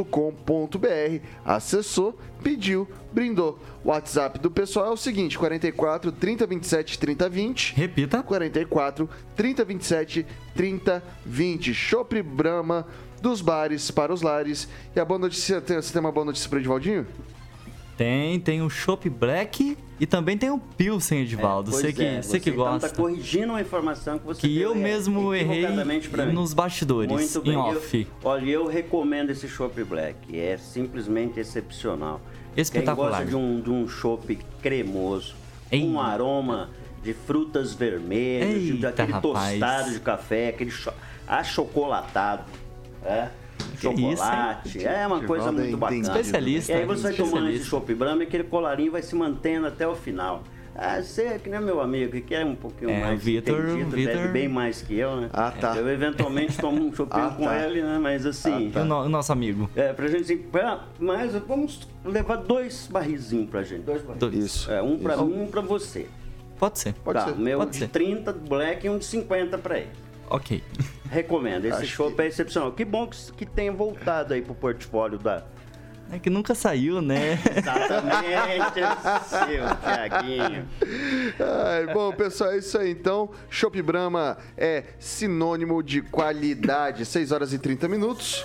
[0.04, 3.58] com.br Acessou, pediu, brindou.
[3.84, 7.74] O WhatsApp do pessoal é o seguinte: 44 30 27 30 20.
[7.74, 11.74] Repita: 44 30 27 30 20.
[11.74, 12.86] Chopre Brahma
[13.20, 14.68] dos bares para os lares.
[14.94, 17.06] E a boa notícia, você tem uma boa notícia para o Edivaldinho?
[17.96, 21.70] Tem, tem o Chopp Black e também tem o Pilsen, Edivaldo.
[21.70, 22.88] É, você que, é, você que então gosta.
[22.88, 25.66] Tá corrigindo uma informação que você Que eu mesmo errei
[26.32, 27.52] nos bastidores, Muito bem.
[27.52, 27.98] em off.
[28.00, 30.38] Eu, olha, eu recomendo esse Chopp Black.
[30.38, 32.20] É simplesmente excepcional.
[32.56, 33.22] Espetacular.
[33.22, 35.34] Quem gosta de um, de um chopp cremoso,
[35.70, 35.84] Ei.
[35.84, 36.70] um aroma
[37.02, 39.52] de frutas vermelhas, Eita, de, aquele rapaz.
[39.52, 40.72] tostado de café, aquele
[41.26, 42.44] achocolatado.
[43.04, 43.28] É?
[43.80, 44.78] Chocolate.
[44.78, 46.00] Isso, é uma coisa muito bacana.
[46.00, 46.72] Especialista.
[46.72, 49.86] E aí você vai tomando esse chopp Brahma e aquele colarinho vai se mantendo até
[49.86, 50.42] o final.
[50.80, 53.90] Ah, você é que nem meu amigo, que é um pouquinho é, mais Victor, entendido,
[53.90, 54.28] Victor...
[54.28, 55.28] bem mais que eu, né?
[55.32, 55.76] Ah, tá.
[55.76, 57.66] Eu eventualmente tomo um chopinho ah, com tá.
[57.66, 57.98] ele, né?
[58.00, 58.68] Mas assim...
[58.68, 58.82] Ah, tá.
[58.82, 59.68] o, nosso amigo.
[59.74, 60.36] É, pra gente...
[60.36, 63.82] Pra, mas vamos levar dois barrizinhos pra gente.
[63.82, 64.32] Dois barris.
[64.32, 64.70] Isso.
[64.70, 65.24] É, um pra Isso.
[65.24, 66.06] mim e um pra você.
[66.60, 66.92] Pode ser.
[66.92, 67.34] Pode tá, ser.
[67.36, 67.88] meu Pode de ser.
[67.88, 69.90] 30 black e um de 50 pra ele.
[70.30, 70.62] Ok.
[71.10, 71.64] Recomendo.
[71.64, 72.22] Esse show que...
[72.22, 72.72] é excepcional.
[72.72, 75.44] Que bom que, que tenha voltado aí pro portfólio da
[76.10, 77.38] é que nunca saiu, né?
[77.54, 78.80] Exatamente,
[79.28, 80.66] seu Tiaguinho.
[81.92, 82.90] bom, pessoal, é isso aí.
[82.90, 87.04] Então, Chopp Brahma é sinônimo de qualidade.
[87.04, 88.42] 6 horas e 30 minutos.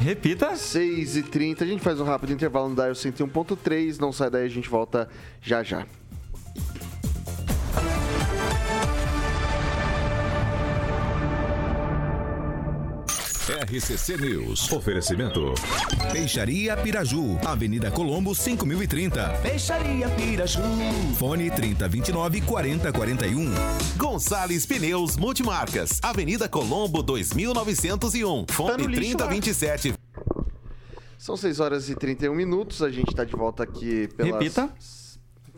[0.00, 0.56] Repita.
[0.56, 4.00] 6 e 30 A gente faz um rápido intervalo no Dial 101.3.
[4.00, 5.06] Não sai daí, a gente volta
[5.42, 5.86] já já.
[13.62, 14.72] RCC News.
[14.72, 15.54] Oferecimento.
[16.10, 17.38] Peixaria Piraju.
[17.46, 19.28] Avenida Colombo, 5030.
[19.40, 20.60] Peixaria Piraju.
[21.16, 23.52] Fone 3029 4041.
[23.96, 26.00] Gonçalves Pneus Multimarcas.
[26.02, 28.46] Avenida Colombo, 2901.
[28.50, 29.94] Fone 3027.
[31.16, 32.82] São 6 horas e 31 minutos.
[32.82, 34.32] A gente está de volta aqui pelas...
[34.32, 34.70] Repita.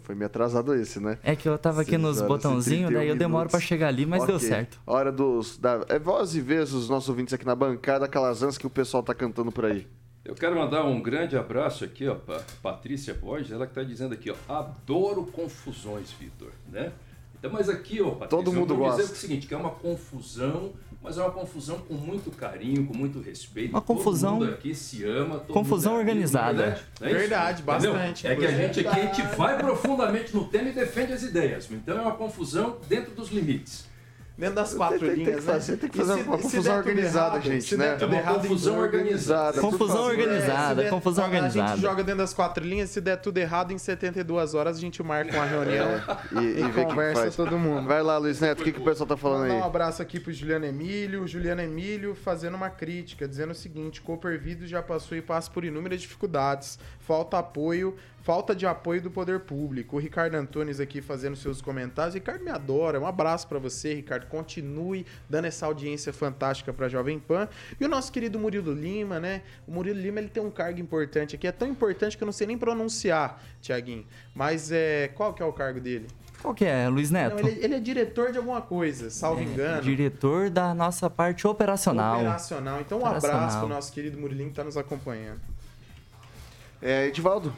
[0.04, 1.18] Foi meio atrasado esse, né?
[1.22, 4.32] É que eu tava aqui nos botãozinhos, daí eu demoro para chegar ali, mas okay.
[4.32, 4.78] deu certo.
[4.86, 5.56] Hora dos.
[5.56, 9.02] Da, é voz e vez os nossos ouvintes aqui na bancada, calazans que o pessoal
[9.02, 9.86] tá cantando por aí.
[10.22, 14.12] Eu quero mandar um grande abraço aqui, ó, pra Patrícia Borges, ela que tá dizendo
[14.12, 16.92] aqui, ó, adoro confusões, Vitor, né?
[17.38, 19.02] Então, mas aqui, ó, Patrícia, Todo mundo gosta.
[19.02, 20.72] dizer o seguinte, que é uma confusão
[21.04, 23.72] mas é uma confusão com muito carinho, com muito respeito.
[23.72, 24.38] Uma confusão.
[24.38, 25.40] Todo mundo aqui se ama.
[25.40, 26.82] confusão organizada.
[26.98, 28.26] É, é verdade, bastante.
[28.26, 31.70] É que a gente aqui a gente vai profundamente no tema e defende as ideias.
[31.70, 33.84] Então é uma confusão dentro dos limites.
[34.36, 35.78] Dentro das quatro tem, linhas, tem que fazer, né?
[35.78, 37.96] Tem que fazer uma confusão organizada, errado, gente, né?
[38.00, 39.60] É uma confusão organizada.
[39.60, 41.64] Confusão organizada, é, confusão organizada.
[41.64, 44.80] A gente joga dentro das quatro linhas, se der tudo errado, em 72 horas a
[44.80, 47.86] gente marca uma reunião é, e, e, e conversa que todo mundo.
[47.86, 49.52] Vai lá, Luiz Neto, o que, que o pessoal tá falando aí?
[49.52, 51.28] um abraço aqui pro Juliano Emílio.
[51.28, 55.64] Juliano Emílio fazendo uma crítica, dizendo o seguinte, Cooper Video já passou e passa por
[55.64, 59.96] inúmeras dificuldades, falta apoio, falta de apoio do poder público.
[59.96, 62.14] O Ricardo Antunes aqui fazendo seus comentários.
[62.14, 62.98] Ricardo me adora.
[62.98, 64.26] Um abraço para você, Ricardo.
[64.26, 67.46] Continue dando essa audiência fantástica para Jovem Pan.
[67.78, 69.42] E o nosso querido Murilo Lima, né?
[69.68, 71.46] O Murilo Lima ele tem um cargo importante aqui.
[71.46, 74.06] É tão importante que eu não sei nem pronunciar, Tiaguinho.
[74.34, 76.06] Mas é, qual que é o cargo dele?
[76.40, 77.42] Qual que é, Luiz Neto?
[77.42, 79.82] Não, ele, ele, é diretor de alguma coisa, salvo é, engano.
[79.82, 82.20] Diretor da nossa parte operacional.
[82.20, 82.80] Operacional.
[82.80, 83.36] Então um operacional.
[83.36, 85.40] abraço pro nosso querido Murilinho que está nos acompanhando.
[86.82, 87.52] É, Edivaldo,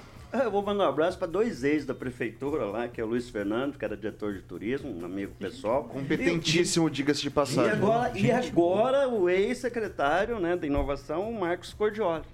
[0.45, 3.29] eu vou mandar um abraço para dois ex da prefeitura lá, que é o Luiz
[3.29, 5.85] Fernando, que era diretor de turismo, um amigo pessoal.
[5.85, 7.73] Competentíssimo, diga-se de passagem.
[7.73, 12.25] E agora, e agora o ex-secretário né, da inovação, Marcos Cordioli.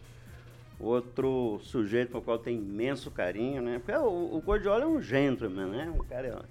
[0.80, 3.80] Outro sujeito com o qual tem imenso carinho, né?
[3.84, 5.92] Porque o, o Cordioli é um gentleman, né?
[5.94, 6.44] Um cara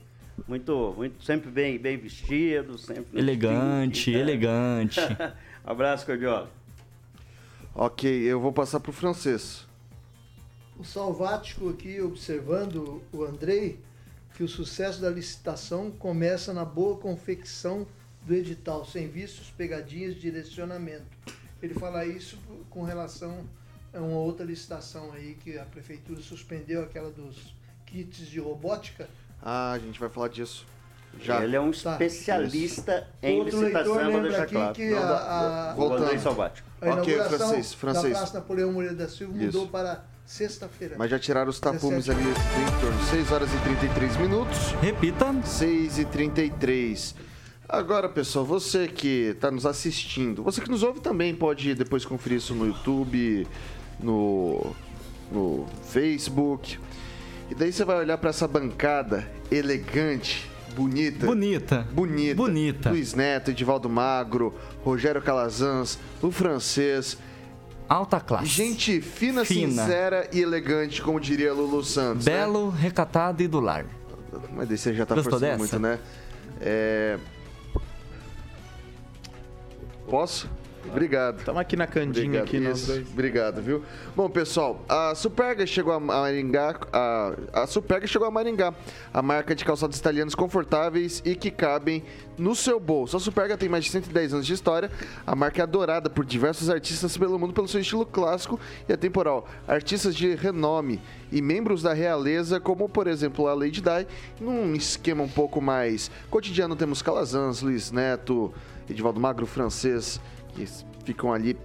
[0.47, 3.19] muito, muito sempre bem, bem vestido, sempre...
[3.19, 4.99] Elegante, elegante.
[5.65, 6.47] Abraço, Cordioli.
[7.75, 9.69] Ok, eu vou passar para o francês
[10.81, 13.79] o Salvático aqui observando o Andrei,
[14.33, 17.85] que o sucesso da licitação começa na boa confecção
[18.23, 21.05] do edital, sem vistos, pegadinhas, direcionamento.
[21.61, 22.35] Ele fala isso
[22.71, 23.45] com relação
[23.93, 27.53] a uma outra licitação aí que a prefeitura suspendeu, aquela dos
[27.85, 29.07] kits de robótica.
[29.39, 30.65] Ah, a gente vai falar disso.
[31.19, 31.43] Já.
[31.43, 31.91] Ele é um tá.
[31.91, 33.27] especialista tá.
[33.27, 34.73] em Outro licitação, vou deixar claro.
[34.73, 36.05] Que a, a, Voltando.
[36.81, 38.13] A ok, francês, francês.
[38.13, 39.71] da Praça Napoleão Moreira da Silva mudou Isso.
[39.71, 40.95] para Sexta-feira.
[40.97, 44.57] Mas já tiraram os tapumes ali em torno 6 horas e 33 minutos.
[44.81, 45.35] Repita.
[45.43, 47.15] 6 e 33.
[47.67, 52.37] Agora, pessoal, você que está nos assistindo, você que nos ouve também pode depois conferir
[52.37, 53.45] isso no YouTube,
[53.99, 54.73] no,
[55.29, 56.79] no Facebook.
[57.49, 61.25] E daí você vai olhar para essa bancada elegante, bonita.
[61.25, 61.87] Bonita.
[61.91, 62.35] Bonita.
[62.35, 62.89] Bonita.
[62.89, 67.17] Luiz Neto, Edivaldo Magro, Rogério Calazans, o francês
[67.91, 68.45] alta classe.
[68.45, 72.25] Gente fina, fina, sincera e elegante, como diria Lulu Santos.
[72.25, 72.32] Né?
[72.32, 72.80] Belo, né?
[72.80, 73.86] recatado e do lar.
[74.54, 75.58] Mas daí você já tá Gostou forçando dessa?
[75.58, 75.99] muito, né?
[76.62, 77.17] É...
[80.10, 80.49] Posso?
[80.89, 81.39] Obrigado.
[81.39, 83.07] Estamos aqui na candinha aqui nós dois.
[83.11, 83.83] Obrigado, viu?
[84.15, 88.73] Bom, pessoal, a Superga chegou a Maringá, a, a Superga chegou a Maringá,
[89.13, 92.03] a marca de calçados italianos confortáveis e que cabem
[92.37, 93.15] no seu bolso.
[93.15, 94.89] A Superga tem mais de 110 anos de história,
[95.25, 99.47] a marca é adorada por diversos artistas pelo mundo pelo seu estilo clássico e atemporal.
[99.67, 104.07] Artistas de renome e membros da realeza, como por exemplo a Lady Di,
[104.39, 108.53] num esquema um pouco mais cotidiano temos Calazans, Luiz Neto,
[108.89, 110.19] Edivaldo Magro, francês,
[110.51, 110.67] que
[111.03, 111.57] ficam ali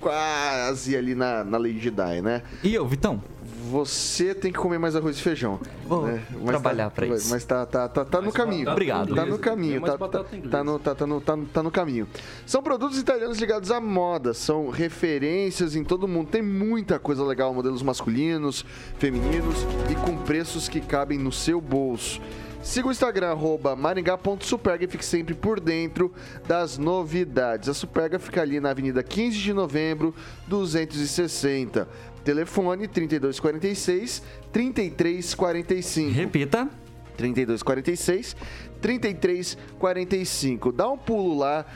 [0.00, 2.42] quase ali na, na Lady Di, né?
[2.62, 3.22] E eu, Vitão?
[3.68, 5.60] você tem que comer mais arroz e feijão.
[5.86, 6.22] Vou né?
[6.46, 7.30] trabalhar tá, pra isso.
[7.30, 8.70] Mas tá, tá, tá, tá no caminho.
[8.70, 9.14] Obrigado.
[9.14, 9.80] Tá no caminho.
[9.80, 12.08] Tá, tá, tá, no, tá, tá, no, tá, tá no caminho.
[12.46, 14.32] São produtos italianos ligados à moda.
[14.32, 16.28] São referências em todo mundo.
[16.28, 18.64] Tem muita coisa legal, modelos masculinos,
[18.98, 22.20] femininos e com preços que cabem no seu bolso.
[22.62, 26.12] Siga o Instagram, arroba maringá.superga e fique sempre por dentro
[26.46, 27.68] das novidades.
[27.68, 30.14] A Superga fica ali na Avenida 15 de Novembro,
[30.48, 31.88] 260.
[32.24, 36.12] Telefone 3246 3345.
[36.12, 36.68] Repita.
[37.16, 38.36] 3246
[38.80, 40.72] 3345.
[40.72, 41.66] Dá um pulo lá,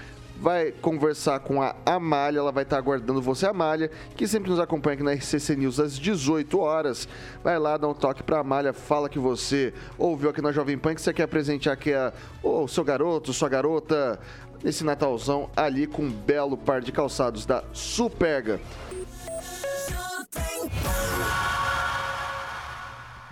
[0.43, 4.95] vai conversar com a Amália, ela vai estar aguardando você, Amália, que sempre nos acompanha
[4.95, 7.09] aqui na RCC News às 18 horas.
[7.45, 10.97] Vai lá, dá um toque pra Amália, fala que você ouviu aqui na Jovem Pan,
[10.97, 12.13] que você quer presentear aqui a,
[12.43, 14.19] o seu garoto, sua garota,
[14.65, 18.61] nesse Natalzão ali com um belo par de calçados da Superga.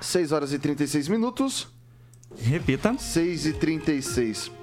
[0.01, 1.67] 6 horas e 36 minutos.
[2.37, 2.97] Repita.
[2.97, 4.60] 6 e 36.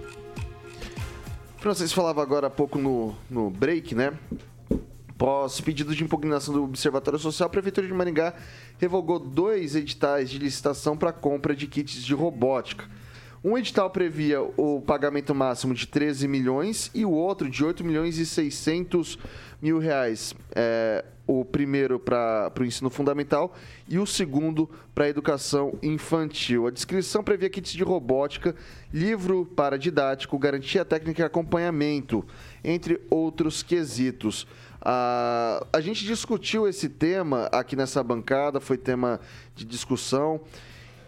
[1.67, 4.13] Francisco falava agora há pouco no, no break, né?
[5.17, 8.33] Pós pedido de impugnação do Observatório Social, a Prefeitura de Maringá
[8.77, 12.85] revogou dois editais de licitação para compra de kits de robótica.
[13.43, 18.17] Um edital previa o pagamento máximo de 13 milhões e o outro de 8 milhões
[18.17, 19.19] e 600
[19.61, 20.33] mil reais.
[20.55, 23.53] É, o primeiro para o ensino fundamental
[23.87, 26.65] e o segundo para a educação infantil.
[26.65, 28.55] A descrição previa kits de robótica,
[28.93, 32.25] livro para didático, garantia técnica e acompanhamento,
[32.63, 34.47] entre outros quesitos.
[34.81, 39.19] Ah, a gente discutiu esse tema aqui nessa bancada, foi tema
[39.53, 40.39] de discussão.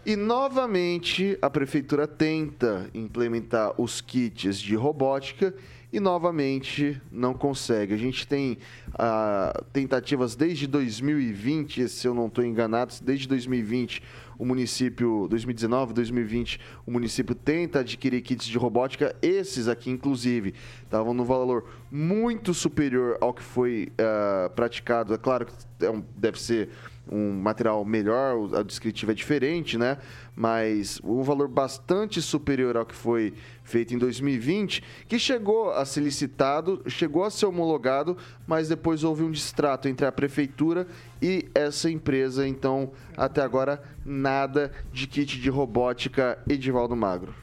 [0.04, 5.54] E novamente a prefeitura tenta implementar os kits de robótica
[5.92, 7.94] e novamente não consegue.
[7.94, 8.58] A gente tem
[8.94, 14.02] ah, tentativas desde 2020, se eu não estou enganado, desde 2020
[14.40, 19.14] o município, 2019, 2020, o município tenta adquirir kits de robótica.
[19.20, 25.12] Esses aqui, inclusive, estavam no valor muito superior ao que foi ah, praticado.
[25.12, 25.52] É claro que
[25.84, 26.70] é deve ser
[27.10, 29.98] um material melhor, a descritiva é diferente, né?
[30.34, 33.34] Mas um valor bastante superior ao que foi
[33.64, 39.22] feito em 2020, que chegou a ser licitado, chegou a ser homologado, mas depois houve
[39.22, 40.86] um distrato entre a prefeitura
[41.20, 42.46] e essa empresa.
[42.46, 47.34] Então, até agora, nada de kit de robótica Edivaldo Magro.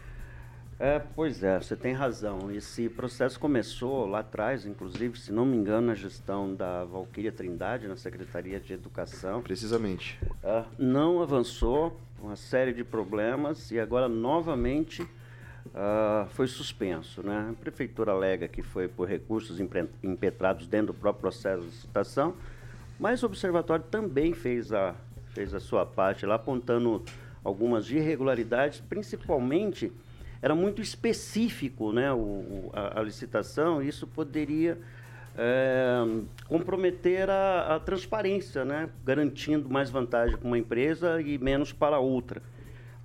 [0.80, 2.52] É, pois é, você tem razão.
[2.52, 7.88] Esse processo começou lá atrás, inclusive, se não me engano, na gestão da Valquíria Trindade,
[7.88, 9.42] na Secretaria de Educação.
[9.42, 10.20] Precisamente.
[10.44, 17.24] É, não avançou, uma série de problemas, e agora novamente uh, foi suspenso.
[17.24, 17.50] Né?
[17.50, 19.60] A Prefeitura alega que foi por recursos
[20.04, 22.36] impetrados dentro do próprio processo de licitação,
[23.00, 24.96] mas o Observatório também fez a,
[25.34, 27.04] fez a sua parte lá, apontando
[27.44, 29.92] algumas irregularidades, principalmente
[30.42, 34.78] era muito específico né, o, a, a licitação, isso poderia
[35.38, 36.04] é,
[36.48, 42.42] comprometer a, a, transparência, né, garantindo mais vantagem para uma empresa e menos para outra.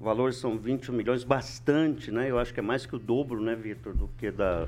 [0.01, 2.29] O valor são 21 milhões, bastante, né?
[2.29, 4.67] Eu acho que é mais que o dobro, né, Vitor, do que da,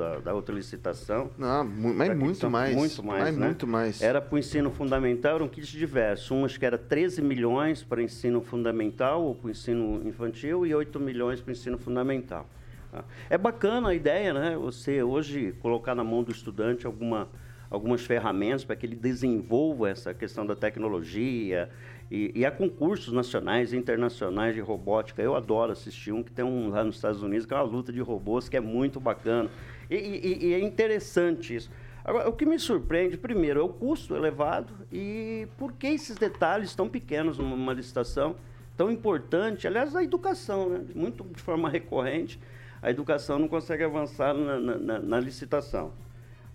[0.00, 1.30] da, da outra licitação.
[1.36, 2.74] Não, mas muito mais.
[2.74, 3.46] Muito mais, mas né?
[3.46, 4.00] Muito mais.
[4.00, 6.30] Era para o ensino fundamental, eram kits diversos.
[6.30, 10.74] Um acho que era 13 milhões para ensino fundamental ou para o ensino infantil e
[10.74, 12.48] 8 milhões para o ensino fundamental.
[12.90, 13.04] Tá?
[13.28, 14.56] É bacana a ideia, né?
[14.56, 17.28] Você hoje colocar na mão do estudante alguma,
[17.68, 21.68] algumas ferramentas para que ele desenvolva essa questão da tecnologia,
[22.10, 25.22] e, e, há concursos nacionais e internacionais de robótica.
[25.22, 27.92] Eu adoro assistir um que tem um lá nos Estados Unidos, que é uma luta
[27.92, 29.48] de robôs, que é muito bacana.
[29.90, 31.70] E, e, e, é interessante isso.
[32.04, 36.74] Agora, o que me surpreende, primeiro, é o custo elevado e por que esses detalhes
[36.74, 38.36] tão pequenos numa licitação
[38.80, 39.66] tão importante.
[39.66, 40.80] Aliás, a educação, né?
[40.94, 42.40] muito de forma recorrente,
[42.80, 45.92] a educação não consegue avançar na, na, na licitação.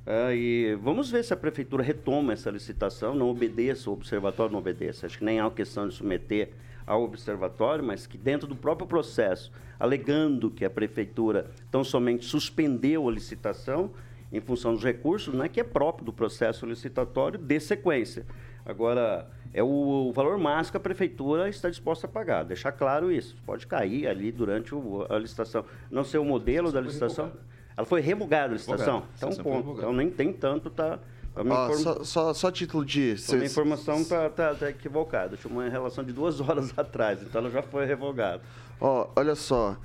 [0.08, 4.60] É, e vamos ver se a prefeitura retoma essa licitação, não obedeça, o observatório não
[4.60, 5.06] obedeça.
[5.06, 6.50] Acho que nem há questão de submeter
[6.86, 13.08] ao observatório, mas que dentro do próprio processo, alegando que a prefeitura tão somente suspendeu
[13.08, 13.92] a licitação
[14.32, 18.26] em função dos recursos, né, que é próprio do processo licitatório, dê sequência.
[18.66, 23.12] Agora, é o, o valor máximo que a prefeitura está disposta a pagar, deixar claro
[23.12, 23.38] isso.
[23.46, 25.64] Pode cair ali durante o, a licitação.
[25.90, 27.32] Não ser o modelo da licitação.
[27.78, 29.04] Ela foi revogada a licitação.
[29.16, 29.72] Então, ponto.
[29.78, 31.00] Então, nem tem tanto, tá
[31.36, 31.78] Ó, inform...
[31.78, 33.16] só, só, só, título de.
[33.30, 35.36] A minha informação está tá, tá equivocada.
[35.36, 38.42] Tinha uma relação de duas horas atrás, então ela já foi revogada.
[38.80, 39.78] Ó, olha só.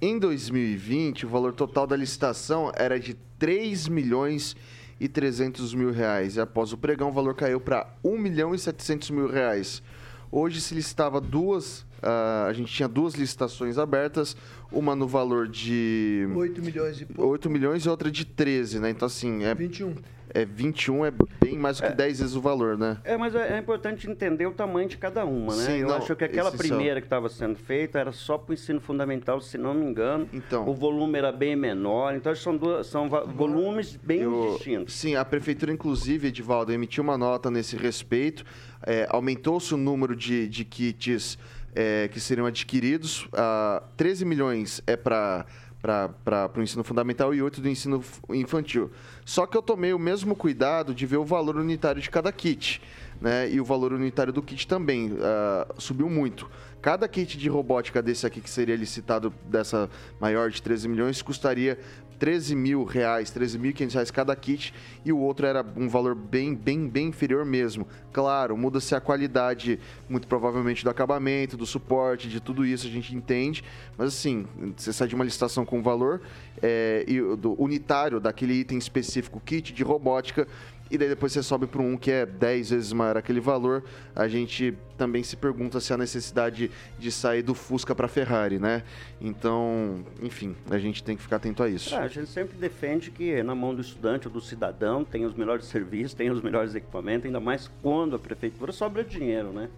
[0.00, 4.56] Em 2020, o valor total da licitação era de 3 milhões
[5.00, 6.36] e 300 mil reais.
[6.36, 9.82] E após o pregão, o valor caiu para 1 milhão e 700 mil reais.
[10.30, 14.36] Hoje se listava duas, uh, a gente tinha duas licitações abertas,
[14.72, 17.30] uma no valor de 8 milhões e pouco.
[17.30, 18.90] 8 milhões e outra de 13, né?
[18.90, 19.94] Então assim, é 21
[20.34, 22.98] é 21 é bem mais do que é, 10 vezes o valor, né?
[23.04, 25.64] É, mas é, é, importante entender o tamanho de cada uma, né?
[25.64, 27.00] Sim, Eu não, acho que aquela primeira só...
[27.00, 30.28] que estava sendo feita era só para o ensino fundamental, se não me engano.
[30.32, 34.94] Então, o volume era bem menor, então são, duas, são volumes bem eu, distintos.
[34.94, 38.44] Sim, a prefeitura, inclusive, Edivaldo, emitiu uma nota nesse respeito.
[38.84, 41.38] É, Aumentou-se o número de, de kits
[41.74, 43.26] é, que seriam adquiridos.
[43.32, 45.46] Ah, 13 milhões é para
[45.84, 48.90] para o ensino fundamental e 8 do ensino infantil.
[49.22, 52.80] Só que eu tomei o mesmo cuidado de ver o valor unitário de cada kit.
[53.20, 53.50] Né?
[53.50, 56.50] E o valor unitário do kit também uh, subiu muito.
[56.80, 61.78] Cada kit de robótica desse aqui, que seria licitado dessa maior de 13 milhões, custaria
[62.18, 64.72] 13 mil reais, 13.500 reais cada kit,
[65.04, 67.86] e o outro era um valor bem, bem, bem inferior mesmo.
[68.12, 73.14] Claro, muda-se a qualidade, muito provavelmente, do acabamento, do suporte, de tudo isso a gente
[73.14, 73.64] entende,
[73.96, 74.46] mas assim,
[74.76, 76.20] você sai de uma licitação com valor
[76.62, 80.46] é, e, do unitário daquele item específico, kit de robótica,
[80.94, 83.82] e daí depois você sobe para um que é 10 vezes maior aquele valor,
[84.14, 88.82] a gente também se pergunta se há necessidade de sair do Fusca para Ferrari, né?
[89.20, 91.94] Então, enfim, a gente tem que ficar atento a isso.
[91.94, 95.34] É, a gente sempre defende que na mão do estudante ou do cidadão tem os
[95.34, 99.68] melhores serviços, tem os melhores equipamentos, ainda mais quando a prefeitura sobra dinheiro, né?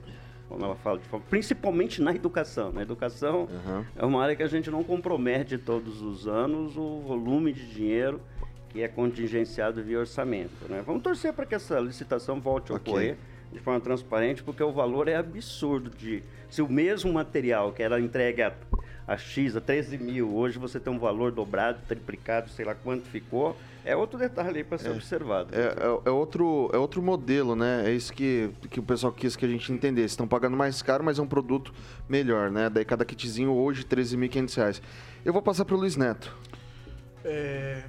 [0.49, 2.73] como ela fala, principalmente na educação.
[2.73, 3.85] Na educação uhum.
[3.97, 8.21] é uma área que a gente não compromete todos os anos o volume de dinheiro
[8.77, 10.69] que é contingenciado via orçamento.
[10.69, 10.83] Né?
[10.85, 12.93] Vamos torcer para que essa licitação volte a okay.
[12.93, 13.17] ocorrer
[13.51, 16.23] de forma transparente, porque o valor é absurdo de.
[16.51, 18.53] Se o mesmo material que era entregue a,
[19.09, 23.07] a X, a 13 mil, hoje você tem um valor dobrado, triplicado, sei lá quanto
[23.07, 25.55] ficou, é outro detalhe aí para ser é, observado.
[25.55, 27.85] É, é, é, outro, é outro modelo, né?
[27.87, 30.09] É isso que, que o pessoal quis que a gente entendesse.
[30.09, 31.73] Estão pagando mais caro, mas é um produto
[32.07, 32.69] melhor, né?
[32.69, 34.83] Daí cada kitzinho hoje, 13.500 reais.
[35.25, 36.37] Eu vou passar para o Luiz Neto.
[37.25, 37.83] É,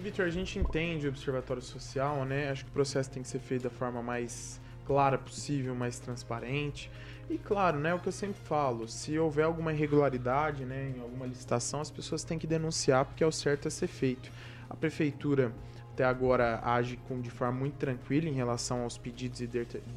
[0.00, 2.50] Vitor, a gente entende o observatório social, né?
[2.50, 6.90] Acho que o processo tem que ser feito da forma mais clara possível, mais transparente.
[7.28, 11.26] E claro, né, o que eu sempre falo, se houver alguma irregularidade, né, em alguma
[11.26, 14.32] licitação, as pessoas têm que denunciar porque é o certo a ser feito.
[14.68, 15.52] A prefeitura
[16.00, 19.46] até agora age com, de forma muito tranquila em relação aos pedidos e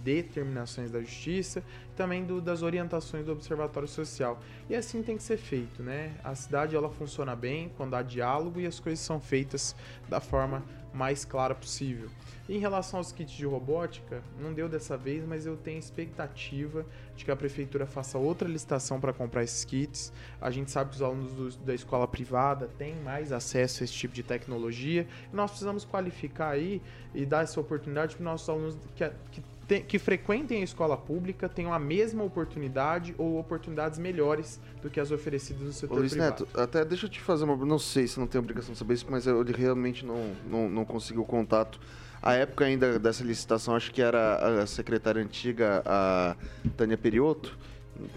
[0.04, 1.64] determinações da justiça,
[1.96, 4.38] também do, das orientações do Observatório Social.
[4.70, 6.14] E assim tem que ser feito, né?
[6.22, 9.74] A cidade ela funciona bem quando há diálogo e as coisas são feitas
[10.10, 10.62] da forma
[10.94, 12.10] mais clara possível.
[12.48, 16.86] Em relação aos kits de robótica, não deu dessa vez, mas eu tenho expectativa
[17.16, 20.12] de que a prefeitura faça outra licitação para comprar esses kits.
[20.42, 23.94] A gente sabe que os alunos do, da escola privada têm mais acesso a esse
[23.94, 26.82] tipo de tecnologia e nós precisamos qualificar aí
[27.16, 31.48] e dar essa oportunidade para os nossos alunos que, que, que frequentem a escola pública
[31.48, 36.12] tenham a mesma oportunidade ou oportunidades melhores do que as oferecidas no setor Ô, Luiz
[36.12, 36.46] privado.
[36.46, 37.56] Neto, até deixa eu te fazer uma...
[37.66, 40.84] Não sei se não tem obrigação de saber isso, mas eu realmente não, não, não
[40.84, 41.80] consegui o contato
[42.24, 46.38] a época ainda dessa licitação, acho que era a secretária antiga, a
[46.78, 47.58] Tânia Perioto,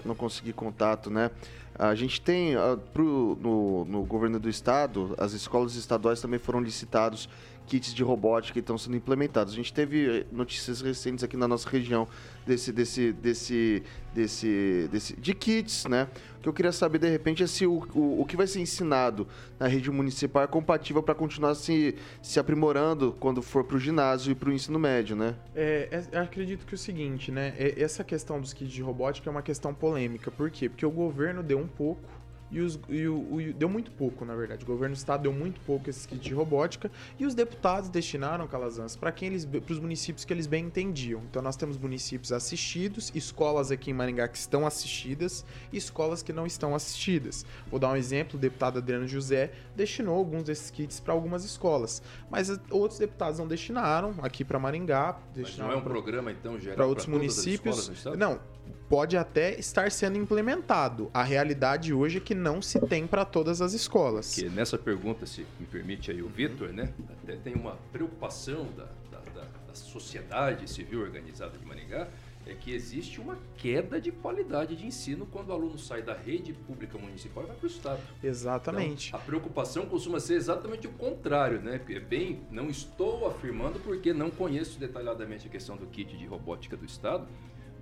[0.04, 1.28] não consegui contato, né?
[1.76, 2.54] A gente tem,
[2.94, 7.28] pro, no, no governo do estado, as escolas estaduais também foram licitados
[7.66, 9.52] kits de robótica que estão sendo implementados.
[9.52, 12.06] A gente teve eh, notícias recentes aqui na nossa região
[12.46, 13.82] desse, desse, desse,
[14.14, 16.08] desse, desse de kits, né?
[16.38, 18.60] O que eu queria saber de repente é se o, o, o que vai ser
[18.60, 19.26] ensinado
[19.58, 24.30] na rede municipal é compatível para continuar se, se aprimorando quando for para o ginásio
[24.30, 25.34] e para o ensino médio, né?
[25.54, 27.52] É, é, acredito que é o seguinte, né?
[27.58, 30.30] É, essa questão dos kits de robótica é uma questão polêmica.
[30.30, 30.68] Por quê?
[30.68, 32.15] Porque o governo deu um pouco
[32.51, 34.64] e, os, e o, o, deu muito pouco, na verdade.
[34.64, 38.47] O governo do estado deu muito pouco esses kits de robótica e os deputados destinaram
[38.47, 41.22] calazans para quem eles para os municípios que eles bem entendiam.
[41.30, 46.32] Então nós temos municípios assistidos, escolas aqui em Maringá que estão assistidas e escolas que
[46.32, 47.44] não estão assistidas.
[47.70, 52.03] Vou dar um exemplo, o deputado Adriano José destinou alguns desses kits para algumas escolas,
[52.30, 56.32] mas outros deputados não destinaram aqui para Maringá, destinaram mas não é um pra, programa
[56.32, 58.05] então geral para outros municípios.
[58.16, 58.40] Não,
[58.88, 61.10] pode até estar sendo implementado.
[61.12, 64.34] A realidade hoje é que não se tem para todas as escolas.
[64.34, 66.92] Que nessa pergunta, se me permite aí o Vitor, né?
[67.22, 72.08] Até tem uma preocupação da, da, da, da sociedade civil organizada de Maringá,
[72.46, 76.52] é que existe uma queda de qualidade de ensino quando o aluno sai da rede
[76.52, 78.00] pública municipal e vai para o Estado.
[78.22, 79.08] Exatamente.
[79.08, 81.80] Então, a preocupação costuma ser exatamente o contrário, né?
[81.88, 86.76] É bem, não estou afirmando porque não conheço detalhadamente a questão do kit de robótica
[86.76, 87.26] do Estado,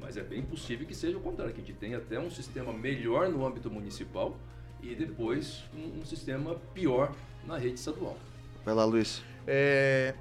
[0.04, 2.70] mas é bem possível que seja o contrário, que a gente tenha até um sistema
[2.74, 4.36] melhor no âmbito municipal
[4.82, 7.10] e depois um, um sistema pior
[7.46, 8.14] na rede estadual.
[8.66, 9.22] Vai lá, Luiz.
[9.46, 10.14] É,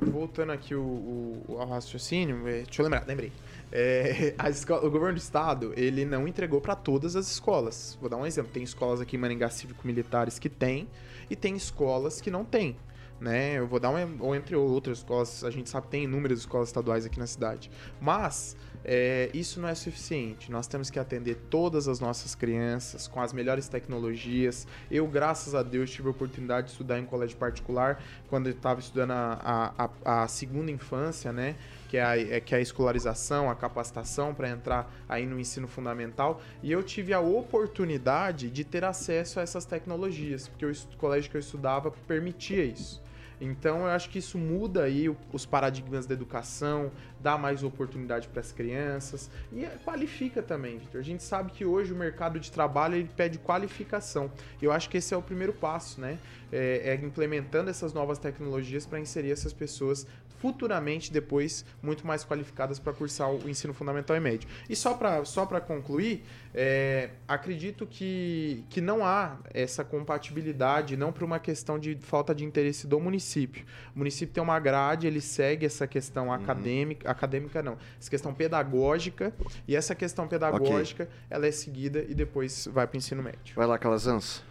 [0.00, 3.30] voltando aqui o, o, ao raciocínio, é, deixa eu lembrar, lembrei.
[3.70, 7.98] É, escola, o governo do estado, ele não entregou para todas as escolas.
[8.00, 8.50] Vou dar um exemplo.
[8.50, 10.88] Tem escolas aqui em Maringá Cívico-Militares que tem
[11.28, 12.74] e tem escolas que não tem.
[13.20, 13.58] Né?
[13.58, 16.68] Eu vou dar um, ou entre outras escolas, a gente sabe que tem inúmeras escolas
[16.68, 17.70] estaduais aqui na cidade.
[18.00, 18.56] Mas
[18.88, 20.48] é, isso não é suficiente.
[20.48, 24.64] Nós temos que atender todas as nossas crianças com as melhores tecnologias.
[24.88, 28.78] Eu, graças a Deus, tive a oportunidade de estudar em colégio particular quando eu estava
[28.78, 31.56] estudando a, a, a, segunda infância, né?
[31.88, 35.66] Que é a, é, que é a escolarização, a capacitação para entrar aí no ensino
[35.66, 36.40] fundamental.
[36.62, 41.36] E eu tive a oportunidade de ter acesso a essas tecnologias, porque o colégio que
[41.36, 43.04] eu estudava permitia isso.
[43.40, 48.40] Então eu acho que isso muda aí os paradigmas da educação, dá mais oportunidade para
[48.40, 51.00] as crianças e qualifica também, Vitor.
[51.00, 54.30] A gente sabe que hoje o mercado de trabalho ele pede qualificação.
[54.60, 56.18] Eu acho que esse é o primeiro passo, né?
[56.50, 60.06] É, é implementando essas novas tecnologias para inserir essas pessoas
[60.38, 64.48] futuramente depois muito mais qualificadas para cursar o ensino fundamental e médio.
[64.68, 66.24] E só para só concluir,
[66.54, 72.44] é, acredito que, que não há essa compatibilidade, não por uma questão de falta de
[72.44, 73.64] interesse do município.
[73.94, 76.32] O município tem uma grade, ele segue essa questão uhum.
[76.32, 79.32] acadêmica, acadêmica não, essa questão pedagógica,
[79.66, 81.16] e essa questão pedagógica okay.
[81.30, 83.54] ela é seguida e depois vai para o ensino médio.
[83.54, 84.42] Vai lá, Calazans.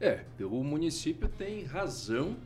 [0.00, 2.36] É, o município tem razão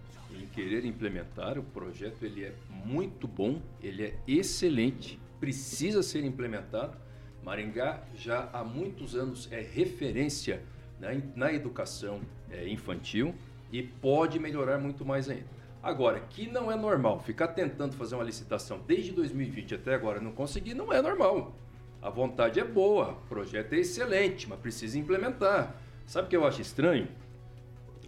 [0.52, 1.58] querer implementar.
[1.58, 6.96] O projeto ele é muito bom, ele é excelente, precisa ser implementado.
[7.42, 10.62] Maringá já há muitos anos é referência
[11.00, 13.34] né, na educação é, infantil
[13.72, 15.62] e pode melhorar muito mais ainda.
[15.82, 20.30] Agora, que não é normal ficar tentando fazer uma licitação desde 2020 até agora não
[20.30, 21.56] conseguir, não é normal.
[22.00, 25.74] A vontade é boa, o projeto é excelente, mas precisa implementar.
[26.06, 27.08] Sabe o que eu acho estranho?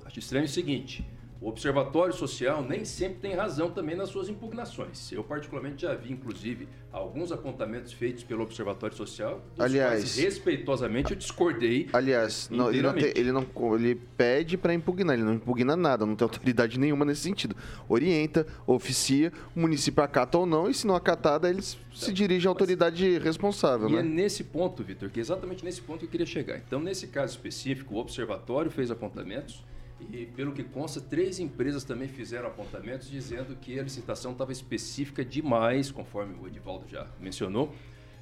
[0.04, 1.04] Acho estranho o seguinte:
[1.44, 5.12] o Observatório Social nem sempre tem razão também nas suas impugnações.
[5.12, 11.18] Eu, particularmente, já vi, inclusive, alguns apontamentos feitos pelo Observatório Social, aliás, quais, respeitosamente, eu
[11.18, 11.86] discordei.
[11.92, 16.06] Aliás, não, ele, não tem, ele, não ele pede para impugnar, ele não impugna nada,
[16.06, 17.54] não tem autoridade nenhuma nesse sentido.
[17.86, 22.50] Orienta, oficia, o município acata ou não, e se não acatada, eles se dirige à
[22.50, 23.90] autoridade responsável.
[23.90, 23.98] E né?
[23.98, 26.56] é nesse ponto, Vitor, que é exatamente nesse ponto que eu queria chegar.
[26.56, 29.62] Então, nesse caso específico, o Observatório fez apontamentos
[30.00, 35.24] e, pelo que consta, três empresas também fizeram apontamentos dizendo que a licitação estava específica
[35.24, 37.72] demais, conforme o Edivaldo já mencionou.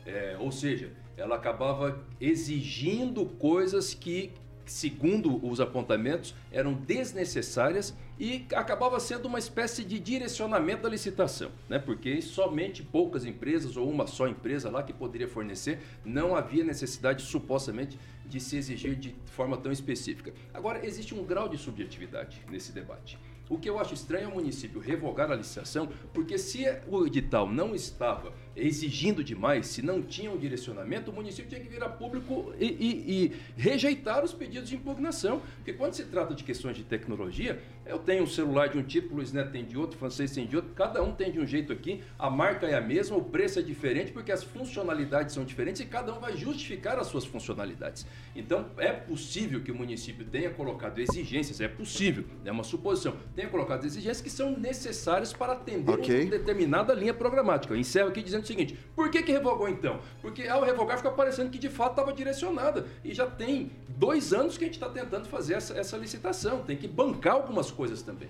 [0.05, 4.33] É, ou seja, ela acabava exigindo coisas que,
[4.67, 11.79] segundo os apontamentos, eram desnecessárias e acabava sendo uma espécie de direcionamento da licitação, né?
[11.79, 17.23] porque somente poucas empresas ou uma só empresa lá que poderia fornecer, não havia necessidade
[17.23, 17.99] supostamente
[18.33, 20.33] de se exigir de forma tão específica.
[20.55, 23.19] Agora, existe um grau de subjetividade nesse debate.
[23.51, 27.47] O que eu acho estranho é o município revogar a licitação, porque se o edital
[27.47, 32.55] não estava exigindo demais, se não tinha um direcionamento, o município tinha que virar público
[32.59, 35.43] e, e, e, rejeitar os pedidos de impugnação.
[35.57, 37.63] Porque quando se trata de questões de tecnologia,
[37.93, 40.33] eu tenho um celular de um tipo, o Luiz Neto tem de outro, o francês
[40.33, 43.17] tem de outro, cada um tem de um jeito aqui, a marca é a mesma,
[43.19, 47.09] o preço é diferente, porque as funcionalidades são diferentes e cada um vai justificar as
[47.09, 48.07] suas funcionalidades.
[48.35, 53.49] Então, é possível que o município tenha colocado exigências, é possível, é uma suposição, tenha
[53.49, 56.23] colocado exigências que são necessárias para atender okay.
[56.23, 57.75] uma determinada linha programática.
[57.75, 60.01] Eu encerro aqui dizendo o seguinte: por que, que revogou então?
[60.23, 62.87] Porque ao revogar fica parecendo que de fato estava direcionada.
[63.05, 66.63] E já tem dois anos que a gente está tentando fazer essa, essa licitação.
[66.63, 68.29] Tem que bancar algumas coisas também.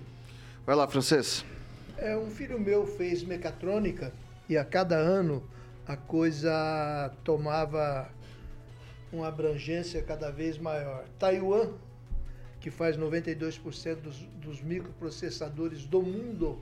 [0.65, 1.45] Vai lá, francês.
[1.97, 4.11] É, um filho meu fez mecatrônica
[4.49, 5.43] e a cada ano
[5.85, 8.09] a coisa tomava
[9.11, 11.05] uma abrangência cada vez maior.
[11.19, 11.69] Taiwan,
[12.59, 16.59] que faz 92% dos, dos microprocessadores do mundo,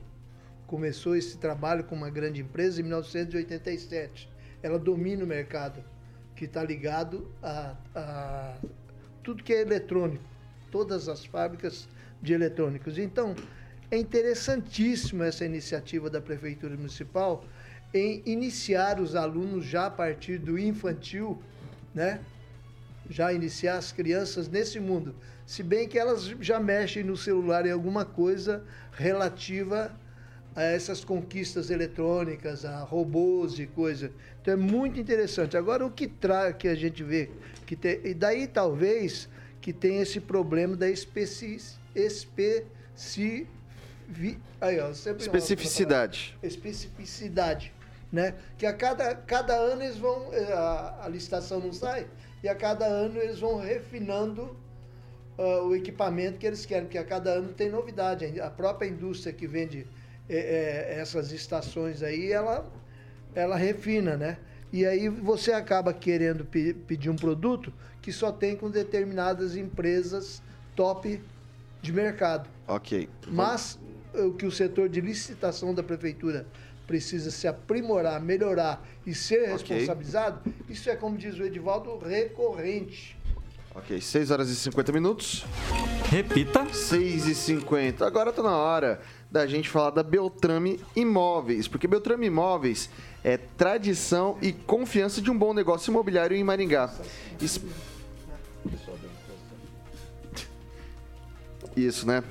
[0.67, 4.29] começou esse trabalho com uma grande empresa em 1987.
[4.61, 5.83] Ela domina o mercado
[6.35, 8.55] que está ligado a, a,
[9.23, 10.23] tudo que é eletrônico,
[10.71, 11.87] todas as fábricas
[12.21, 12.97] de eletrônicos.
[12.97, 13.35] Então,
[13.89, 17.43] é interessantíssimo essa iniciativa da Prefeitura Municipal
[17.93, 21.41] em iniciar os alunos já a partir do infantil,
[21.93, 22.21] né?
[23.09, 25.13] Já iniciar as crianças nesse mundo.
[25.45, 28.63] Se bem que elas já mexem no celular em alguma coisa
[28.93, 29.91] relativa
[30.55, 34.11] a essas conquistas eletrônicas, a robôs e coisa.
[34.41, 35.57] Então é muito interessante.
[35.57, 37.29] Agora o que traz que a gente vê
[37.65, 41.57] que tem, e daí talvez que tem esse problema da especi,
[41.95, 43.47] especi,
[44.59, 46.37] aí, ó, especificidade.
[46.41, 47.73] especificidade,
[48.11, 48.35] né?
[48.57, 52.07] Que a cada, cada ano eles vão eh, a, a licitação não sai
[52.43, 54.55] e a cada ano eles vão refinando
[55.37, 58.39] uh, o equipamento que eles querem, porque a cada ano tem novidade.
[58.39, 59.87] A própria indústria que vende
[60.29, 62.65] é, é, essas estações aí, ela,
[63.35, 64.37] ela refina, né?
[64.71, 70.41] E aí você acaba querendo pe pedir um produto que só tem com determinadas empresas
[70.75, 71.21] top
[71.81, 72.49] de mercado.
[72.67, 73.09] Ok.
[73.27, 73.79] Mas
[74.13, 76.45] o que o setor de licitação da prefeitura
[76.85, 80.53] precisa se aprimorar, melhorar e ser responsabilizado, okay.
[80.69, 83.17] isso é, como diz o Edivaldo, recorrente.
[83.73, 85.45] Ok, 6 horas e 50 minutos.
[86.09, 86.67] Repita.
[86.73, 88.05] 6 e 50.
[88.05, 88.99] Agora tá na hora
[89.31, 92.89] da gente falar da Beltrame Imóveis, porque Beltrame Imóveis
[93.23, 96.93] é tradição e confiança de um bom negócio imobiliário em Maringá.
[101.85, 102.23] Isso, né?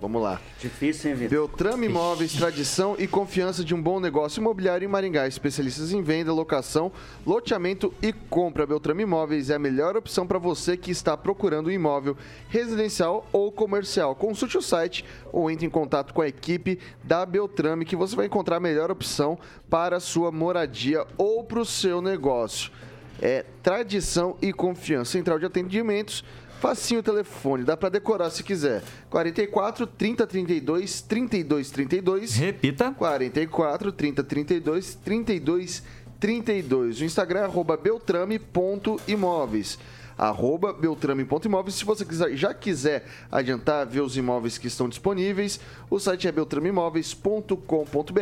[0.00, 0.40] Vamos lá.
[0.58, 1.46] Difícil, hein, Vitor?
[1.46, 5.28] Beltrame Imóveis, tradição e confiança de um bom negócio imobiliário em Maringá.
[5.28, 6.90] Especialistas em venda, locação,
[7.26, 8.66] loteamento e compra.
[8.66, 12.16] Beltrame Imóveis é a melhor opção para você que está procurando um imóvel
[12.48, 14.14] residencial ou comercial.
[14.14, 18.24] Consulte o site ou entre em contato com a equipe da Beltrame que você vai
[18.24, 19.38] encontrar a melhor opção
[19.68, 22.72] para a sua moradia ou para o seu negócio.
[23.20, 25.12] É tradição e confiança.
[25.12, 26.24] Central de atendimentos
[26.60, 28.82] Facinho o telefone, dá para decorar se quiser.
[29.08, 32.36] 44 30 32 32 32.
[32.36, 32.92] Repita.
[32.92, 35.82] 44 30 32 32
[36.20, 37.00] 32.
[37.00, 39.78] O Instagram é beltrame.imóveis
[40.20, 41.76] arroba beltrame.imóveis.
[41.76, 45.58] Se você quiser, já quiser adiantar, ver os imóveis que estão disponíveis,
[45.88, 48.20] o site é beltrameimóveis.com.br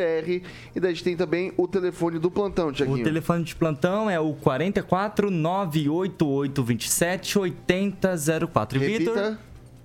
[0.77, 3.01] e daí a gente tem também o telefone do plantão, Tiaguinho.
[3.01, 8.79] O telefone de plantão é o 44 988 27 8004.
[8.79, 9.39] Vitor?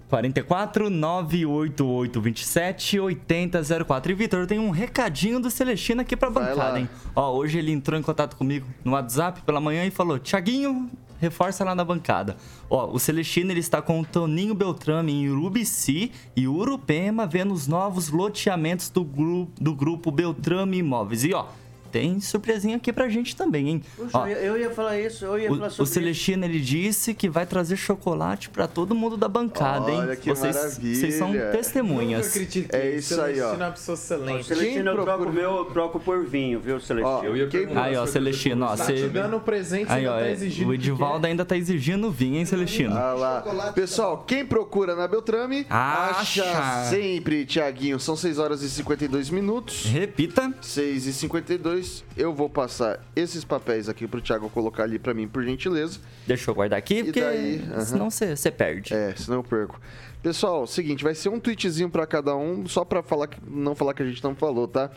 [0.07, 4.11] 44 988 27 8004.
[4.11, 6.87] E Vitor, tem um recadinho do Celestino aqui pra bancada, hein?
[7.15, 10.91] Ó, hoje ele entrou em contato comigo no WhatsApp pela manhã e falou: Tiaguinho,
[11.23, 12.35] reforça lá na bancada.
[12.69, 17.65] Ó, o Celestino ele está com o Toninho Beltrame em Urubici e Urupema vendo os
[17.65, 21.23] novos loteamentos do, gru do grupo Beltrame Imóveis.
[21.23, 21.45] E ó,
[21.93, 23.83] tem surpresinha aqui pra gente também, hein?
[23.95, 27.13] Puxa, Ó, eu ia falar isso, eu ia o, falar sobre O Celestino, ele disse
[27.13, 30.17] que vai trazer chocolate pra todo mundo da bancada, Olha, hein?
[30.19, 30.95] que vocês, maravilha.
[30.95, 32.35] Vocês são testemunhas.
[32.71, 33.51] É isso aí, ó.
[33.51, 34.45] Celestino é uma pessoa excelente.
[34.45, 37.17] Celestino, eu troco meu, eu troco por vinho, viu, Celestino?
[37.17, 37.67] Ó, eu ia quem...
[37.77, 38.75] Aí, ó, Celestino, ó.
[38.75, 38.95] Tá você...
[38.95, 42.97] te dando presente, aí, ó, tá exigindo O Edivaldo ainda tá exigindo vinho, hein, Celestino?
[42.97, 43.71] Ah lá.
[43.73, 47.99] Pessoal, quem procura na Beltrame, acha, acha sempre, Tiaguinho.
[47.99, 49.85] São 6 horas e 52 minutos.
[49.85, 50.51] Repita.
[50.59, 51.82] 6 e 52.
[52.15, 55.99] Eu vou passar esses papéis aqui pro Thiago colocar ali para mim, por gentileza.
[56.25, 57.81] Deixa eu guardar aqui, porque daí, uh -huh.
[57.85, 58.93] senão você perde.
[58.93, 59.79] É, senão eu perco.
[60.23, 63.93] Pessoal, seguinte, vai ser um tweetzinho para cada um, só para falar que, não falar
[63.93, 64.89] que a gente não falou, tá?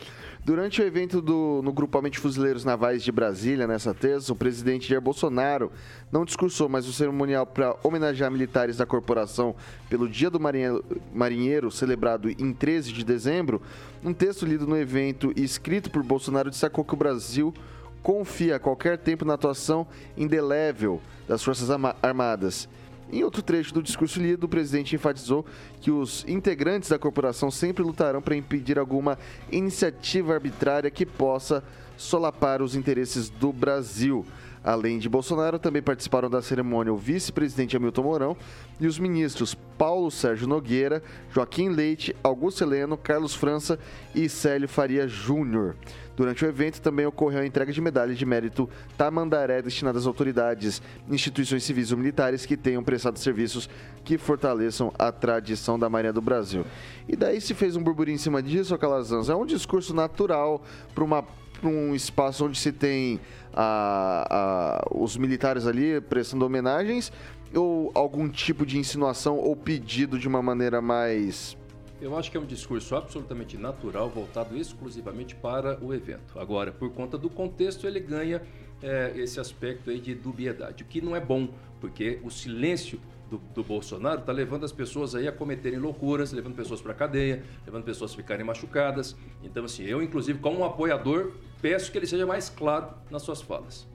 [0.45, 4.87] Durante o evento do, no Grupamento de Fuzileiros Navais de Brasília, nessa terça, o presidente
[4.87, 5.69] Jair Bolsonaro
[6.09, 9.53] não discursou, mas o cerimonial para homenagear militares da corporação
[9.89, 13.61] pelo Dia do Marinheiro, Marinheiro, celebrado em 13 de dezembro,
[14.01, 17.53] um texto lido no evento e escrito por Bolsonaro destacou que o Brasil
[18.01, 21.67] confia a qualquer tempo na atuação indelével das Forças
[22.01, 22.69] Armadas
[23.11, 25.45] em outro trecho do discurso lido, o presidente enfatizou
[25.79, 29.17] que os integrantes da corporação sempre lutarão para impedir alguma
[29.51, 31.63] iniciativa arbitrária que possa
[31.95, 34.25] solapar os interesses do Brasil.
[34.67, 38.37] Além de Bolsonaro, também participaram da cerimônia o vice-presidente Hamilton Mourão
[38.81, 41.01] e os ministros Paulo Sérgio Nogueira,
[41.33, 43.79] Joaquim Leite, Augusto Heleno, Carlos França
[44.13, 45.77] e Célio Faria Júnior.
[46.17, 50.81] Durante o evento também ocorreu a entrega de medalhas de mérito Tamandaré destinadas a autoridades,
[51.09, 53.69] instituições civis ou militares que tenham prestado serviços
[54.03, 56.65] que fortaleçam a tradição da Marinha do Brasil.
[57.07, 59.29] E daí se fez um burburinho em cima disso, Calazans.
[59.29, 60.61] É um discurso natural
[60.93, 61.23] para uma
[61.59, 63.19] para um espaço onde se tem
[63.53, 67.11] a, a, os militares ali prestando homenagens
[67.53, 71.57] ou algum tipo de insinuação ou pedido de uma maneira mais
[71.99, 76.37] eu acho que é um discurso absolutamente natural, voltado exclusivamente para o evento.
[76.39, 78.43] Agora, por conta do contexto, ele ganha
[78.83, 81.49] é, esse aspecto aí de dubiedade, o que não é bom,
[81.81, 82.99] porque o silêncio
[83.29, 87.43] do, do Bolsonaro está levando as pessoas aí a cometerem loucuras, levando pessoas para cadeia,
[87.65, 89.15] levando pessoas a ficarem machucadas.
[89.43, 93.41] Então, assim, eu, inclusive, como um apoiador, peço que ele seja mais claro nas suas
[93.41, 93.87] falas.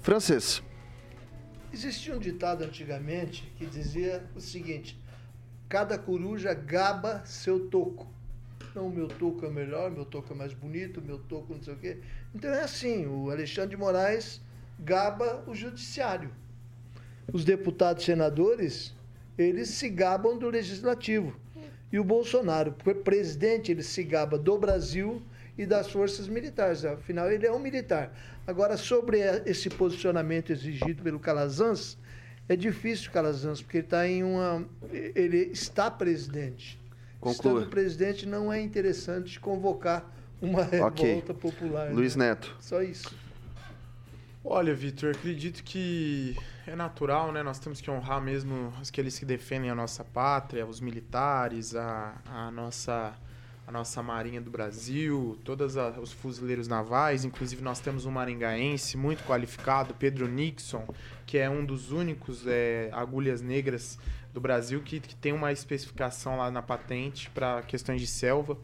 [0.00, 0.62] Francês.
[1.72, 4.98] Existia um ditado antigamente que dizia o seguinte:
[5.68, 8.06] cada coruja gaba seu toco.
[8.74, 11.74] Não, o meu toco é melhor, meu toco é mais bonito, meu toco não sei
[11.74, 11.98] o quê.
[12.34, 14.40] Então é assim, o Alexandre de Moraes
[14.78, 16.30] gaba o judiciário.
[17.32, 18.94] Os deputados e senadores,
[19.36, 21.34] eles se gabam do legislativo.
[21.92, 22.72] E o Bolsonaro,
[23.04, 25.22] presidente, ele se gaba do Brasil
[25.56, 26.84] e das forças militares.
[26.84, 28.14] Afinal, ele é um militar.
[28.46, 31.98] Agora, sobre esse posicionamento exigido pelo Calazans,
[32.48, 34.66] é difícil, Calazans, porque ele está em uma.
[34.90, 36.78] Ele está presidente.
[37.20, 37.54] Conclua.
[37.60, 40.10] Estando presidente, não é interessante convocar
[40.40, 41.34] uma revolta Ok.
[41.40, 41.92] popular.
[41.92, 42.28] Luiz né?
[42.30, 42.56] Neto.
[42.60, 43.14] Só isso.
[44.44, 46.36] Olha, Vitor, acredito que
[46.70, 47.42] é natural, né?
[47.42, 52.50] Nós temos que honrar mesmo aqueles que defendem a nossa pátria, os militares, a, a
[52.50, 53.14] nossa
[53.66, 59.22] a nossa Marinha do Brasil, todos os fuzileiros navais, inclusive nós temos um maringaense muito
[59.24, 60.88] qualificado, Pedro Nixon,
[61.26, 63.98] que é um dos únicos é, agulhas negras
[64.32, 68.56] do Brasil que, que tem uma especificação lá na patente para questões de selva.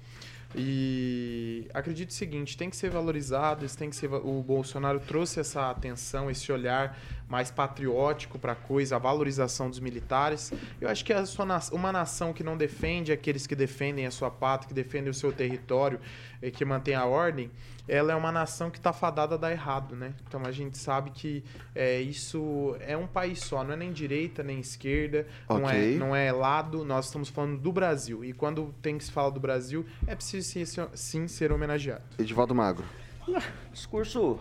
[0.57, 5.41] E acredito o seguinte, tem que ser valorizado, isso tem que ser o Bolsonaro trouxe
[5.41, 6.97] essa atenção, esse olhar
[7.29, 10.53] mais patriótico para a coisa, a valorização dos militares.
[10.81, 14.11] Eu acho que a sua na- uma nação que não defende aqueles que defendem a
[14.11, 15.99] sua pátria, que defendem o seu território,
[16.43, 17.51] e que mantém a ordem,
[17.89, 20.13] ela é uma nação que está fadada a dar errado, né?
[20.29, 21.43] Então a gente sabe que
[21.75, 26.15] é, isso é um país só, não é nem direita nem esquerda, não, é, não
[26.17, 28.23] é lado, nós estamos falando do Brasil.
[28.25, 32.03] E quando tem que se falar do Brasil, é preciso sim, ser- sim ser homenageado.
[32.19, 32.85] Edivaldo Magro.
[33.73, 34.39] Discurso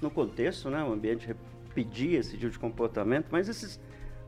[0.00, 0.82] no contexto, né?
[0.84, 1.34] O ambiente
[1.74, 3.80] pedia esse tipo de comportamento, mas esses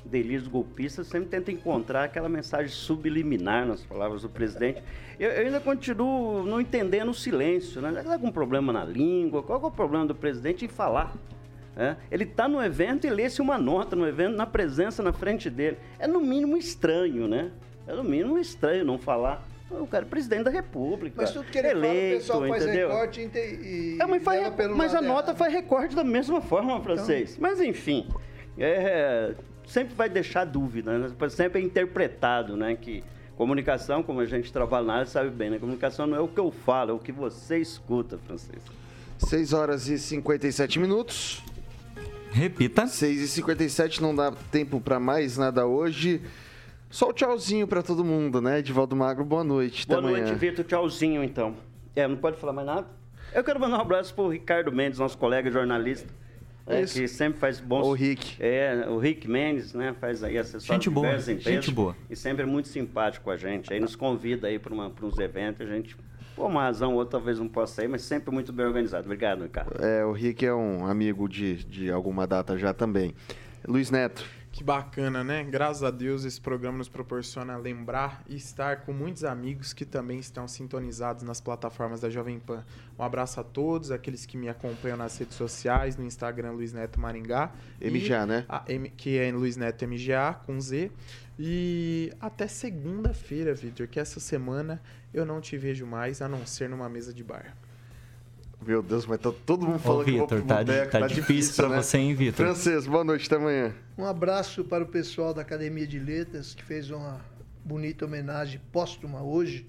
[0.04, 4.82] delírios golpistas sempre tentam encontrar aquela mensagem subliminar nas palavras do presidente.
[5.18, 7.90] Eu, eu ainda continuo não entendendo o silêncio, né?
[8.00, 9.42] Está com um problema na língua?
[9.42, 11.14] Qual é o problema do presidente em falar?
[11.76, 15.48] É, ele está no evento e lê-se uma nota no evento, na presença na frente
[15.48, 15.78] dele.
[15.98, 17.50] É no mínimo estranho, né?
[17.86, 19.42] É no mínimo estranho não falar.
[19.80, 21.16] O cara é presidente da República.
[21.22, 22.88] Mas tudo que ele fala, o eleito, pessoal faz entendeu?
[22.88, 27.36] recorte e, É, mas, faz- mas a nota faz recorte da mesma forma, francês.
[27.40, 28.06] Mas enfim,
[28.58, 29.34] é,
[29.66, 31.10] sempre vai deixar dúvida, né?
[31.30, 32.76] sempre é interpretado, né?
[32.80, 33.02] Que
[33.36, 35.58] comunicação, como a gente trabalha na área, sabe bem, né?
[35.58, 38.62] Comunicação não é o que eu falo, é o que você escuta, francês.
[39.18, 41.42] 6 horas e 57 minutos.
[42.32, 42.86] Repita.
[42.86, 46.20] 6 e 57 não dá tempo pra mais nada hoje.
[46.92, 48.58] Só o tchauzinho pra todo mundo, né?
[48.58, 49.86] Edivaldo Magro, boa noite.
[49.86, 50.26] Boa Até amanhã.
[50.26, 50.62] noite, Vitor.
[50.62, 51.56] Tchauzinho, então.
[51.96, 52.86] É, não pode falar mais nada?
[53.34, 56.12] Eu quero mandar um abraço pro Ricardo Mendes, nosso colega jornalista.
[56.68, 57.00] Isso.
[57.00, 57.86] que sempre faz bons.
[57.86, 58.36] O Rick.
[58.38, 59.94] É, o Rick Mendes, né?
[59.98, 61.42] Faz aí assessor Gente boa, empresas.
[61.42, 61.96] gente boa.
[62.10, 63.72] E sempre é muito simpático com a gente.
[63.72, 65.66] Aí nos convida aí para uns eventos.
[65.66, 65.96] A gente,
[66.36, 69.06] por uma razão ou outra, talvez não possa ir, mas sempre muito bem organizado.
[69.06, 69.82] Obrigado, Ricardo.
[69.82, 73.14] É, o Rick é um amigo de, de alguma data já também.
[73.66, 74.22] Luiz Neto.
[74.52, 75.42] Que bacana, né?
[75.42, 80.18] Graças a Deus esse programa nos proporciona lembrar e estar com muitos amigos que também
[80.18, 82.62] estão sintonizados nas plataformas da Jovem Pan.
[82.98, 87.00] Um abraço a todos, aqueles que me acompanham nas redes sociais, no Instagram Luiz Neto
[87.00, 87.50] Maringá.
[87.80, 88.44] E MGA, né?
[88.68, 90.92] M- que é Luiz Neto MGA, com Z.
[91.38, 94.82] E até segunda-feira, Vitor, que essa semana
[95.14, 97.56] eu não te vejo mais, a não ser numa mesa de bar.
[98.66, 100.90] Meu Deus, mas tá todo mundo Ô, falando que eu vou Vitor, pro tá, boteco,
[100.92, 101.82] tá difícil pra né?
[101.82, 102.46] você, hein, Vitor?
[102.46, 103.74] Francês, boa noite, até amanhã.
[103.98, 107.20] Um abraço para o pessoal da Academia de Letras, que fez uma
[107.64, 109.66] bonita homenagem póstuma hoje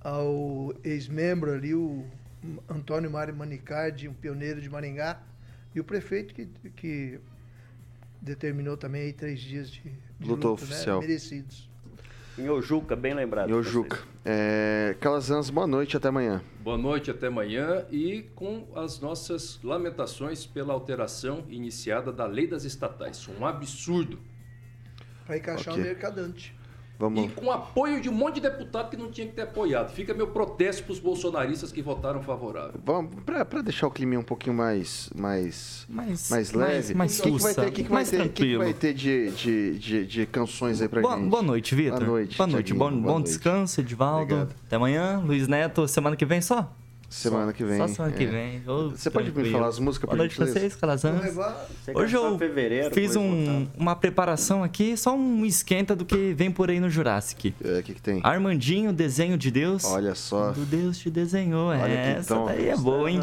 [0.00, 2.04] ao ex-membro ali, o
[2.68, 5.22] Antônio Mário Manicardi, um pioneiro de Maringá,
[5.74, 6.46] e o prefeito que,
[6.76, 7.20] que
[8.20, 11.00] determinou também aí três dias de, de Luta luto, oficial.
[11.00, 11.06] Né?
[11.06, 11.69] merecidos.
[12.40, 13.50] Em Ojuca, bem lembrado.
[13.50, 13.98] E o Juca.
[14.24, 16.42] É, Calazans, boa noite, até amanhã.
[16.60, 17.84] Boa noite, até amanhã.
[17.90, 23.28] E com as nossas lamentações pela alteração iniciada da lei das estatais.
[23.38, 24.18] Um absurdo.
[25.26, 25.82] Para encaixar Ok.
[25.82, 26.58] o mercadante.
[27.00, 27.24] Vamos.
[27.24, 29.90] E com apoio de um monte de deputado que não tinha que ter apoiado.
[29.90, 32.78] Fica meu protesto para os bolsonaristas que votaram favorável.
[32.84, 36.92] Vamos, pra, pra deixar o clima um pouquinho mais, mais, Mais, mais leve.
[36.94, 38.62] Mais, o que, que vai ter, que que vai mais ter, que que tranquilo.
[38.64, 41.28] vai ter de, de, de, de canções aí pra Boa, gente?
[41.30, 41.98] boa noite, Vitor.
[42.00, 42.74] Boa noite, Boa noite.
[42.74, 43.26] Bom, Boa bom noite.
[43.28, 44.22] descanso, Edivaldo.
[44.34, 44.54] Obrigado.
[44.66, 45.22] Até amanhã.
[45.24, 46.70] Luiz Neto, semana que vem só?
[47.10, 47.76] Semana que vem.
[47.76, 48.26] Só semana que é.
[48.26, 48.62] vem.
[48.68, 49.56] Ô, Você pode me tranquilo.
[49.58, 51.36] falar as músicas, Boa noite pra vocês, Calazans.
[51.92, 56.70] Hoje eu fevereiro, fiz um- uma preparação aqui, só um esquenta do que vem por
[56.70, 57.52] aí no Jurassic.
[57.64, 58.20] É, O que, que tem?
[58.22, 59.84] Armandinho, desenho de Deus.
[59.84, 60.52] Olha só.
[60.52, 61.70] Quando Deus te desenhou.
[61.70, 62.46] Olha que Essa tom.
[62.46, 63.20] daí é boa, hein?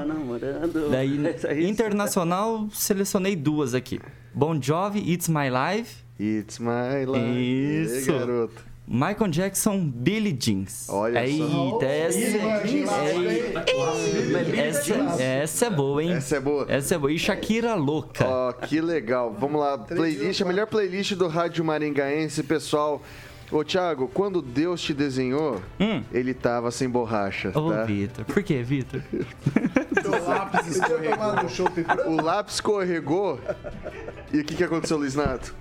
[0.92, 1.18] Daí,
[1.70, 4.02] internacional, selecionei duas aqui.
[4.34, 6.04] Bon Jovi, It's My Life.
[6.20, 7.40] It's my life.
[7.40, 8.12] Isso.
[8.12, 8.66] Ei, garoto.
[8.88, 10.88] Michael Jackson, Billie Jeans.
[10.90, 11.26] Olha só.
[11.26, 12.20] Eita, essa,
[14.56, 16.14] essa, essa é boa, hein?
[16.14, 16.66] Essa é boa.
[16.70, 17.12] Essa é boa.
[17.12, 18.26] E Shakira louca.
[18.26, 19.36] Ó, que legal.
[19.38, 23.02] Vamos lá, playlist, a melhor playlist do Rádio Maringaense, pessoal.
[23.52, 26.04] Ô, Thiago, quando Deus te desenhou, Hum.
[26.12, 27.84] ele tava sem borracha, Ô, tá?
[27.86, 28.26] Vitor.
[28.26, 29.02] Por que, Vitor?
[30.06, 32.10] O lápis branco?
[32.10, 33.40] O lápis escorregou.
[34.34, 35.56] E o que, que aconteceu, Luiz Nato?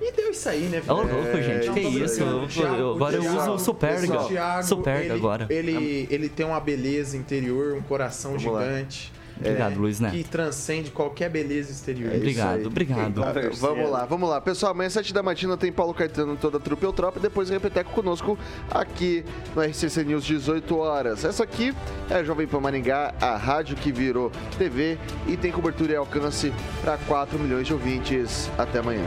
[0.00, 1.12] E deu isso aí, né, Ô, Vitor?
[1.12, 1.70] louco, gente.
[1.72, 2.22] Que isso isso?
[2.22, 2.28] aí.
[2.30, 4.20] Eu- Thiago, eu- agora eu uso o Superga.
[4.20, 5.46] O Thiago, Superga ele, agora.
[5.50, 8.62] Ele, ele tem uma beleza interior, um coração Vamos lá.
[8.64, 9.12] gigante.
[9.40, 10.16] Obrigado, Luiz Neto.
[10.16, 12.12] que transcende qualquer beleza exterior.
[12.12, 13.22] Obrigado, obrigado.
[13.22, 14.40] Tá, vamos lá, vamos lá.
[14.40, 17.48] Pessoal, amanhã às 7 da matina tem Paulo Caetano, toda a trupe Eutropa, e depois
[17.48, 18.36] Repeteco conosco
[18.68, 19.24] aqui
[19.54, 21.24] no RCC News, 18 horas.
[21.24, 21.72] Essa aqui
[22.10, 26.52] é a Jovem Pan Maringá, a rádio que virou TV e tem cobertura e alcance
[26.82, 28.50] para 4 milhões de ouvintes.
[28.58, 29.06] Até amanhã.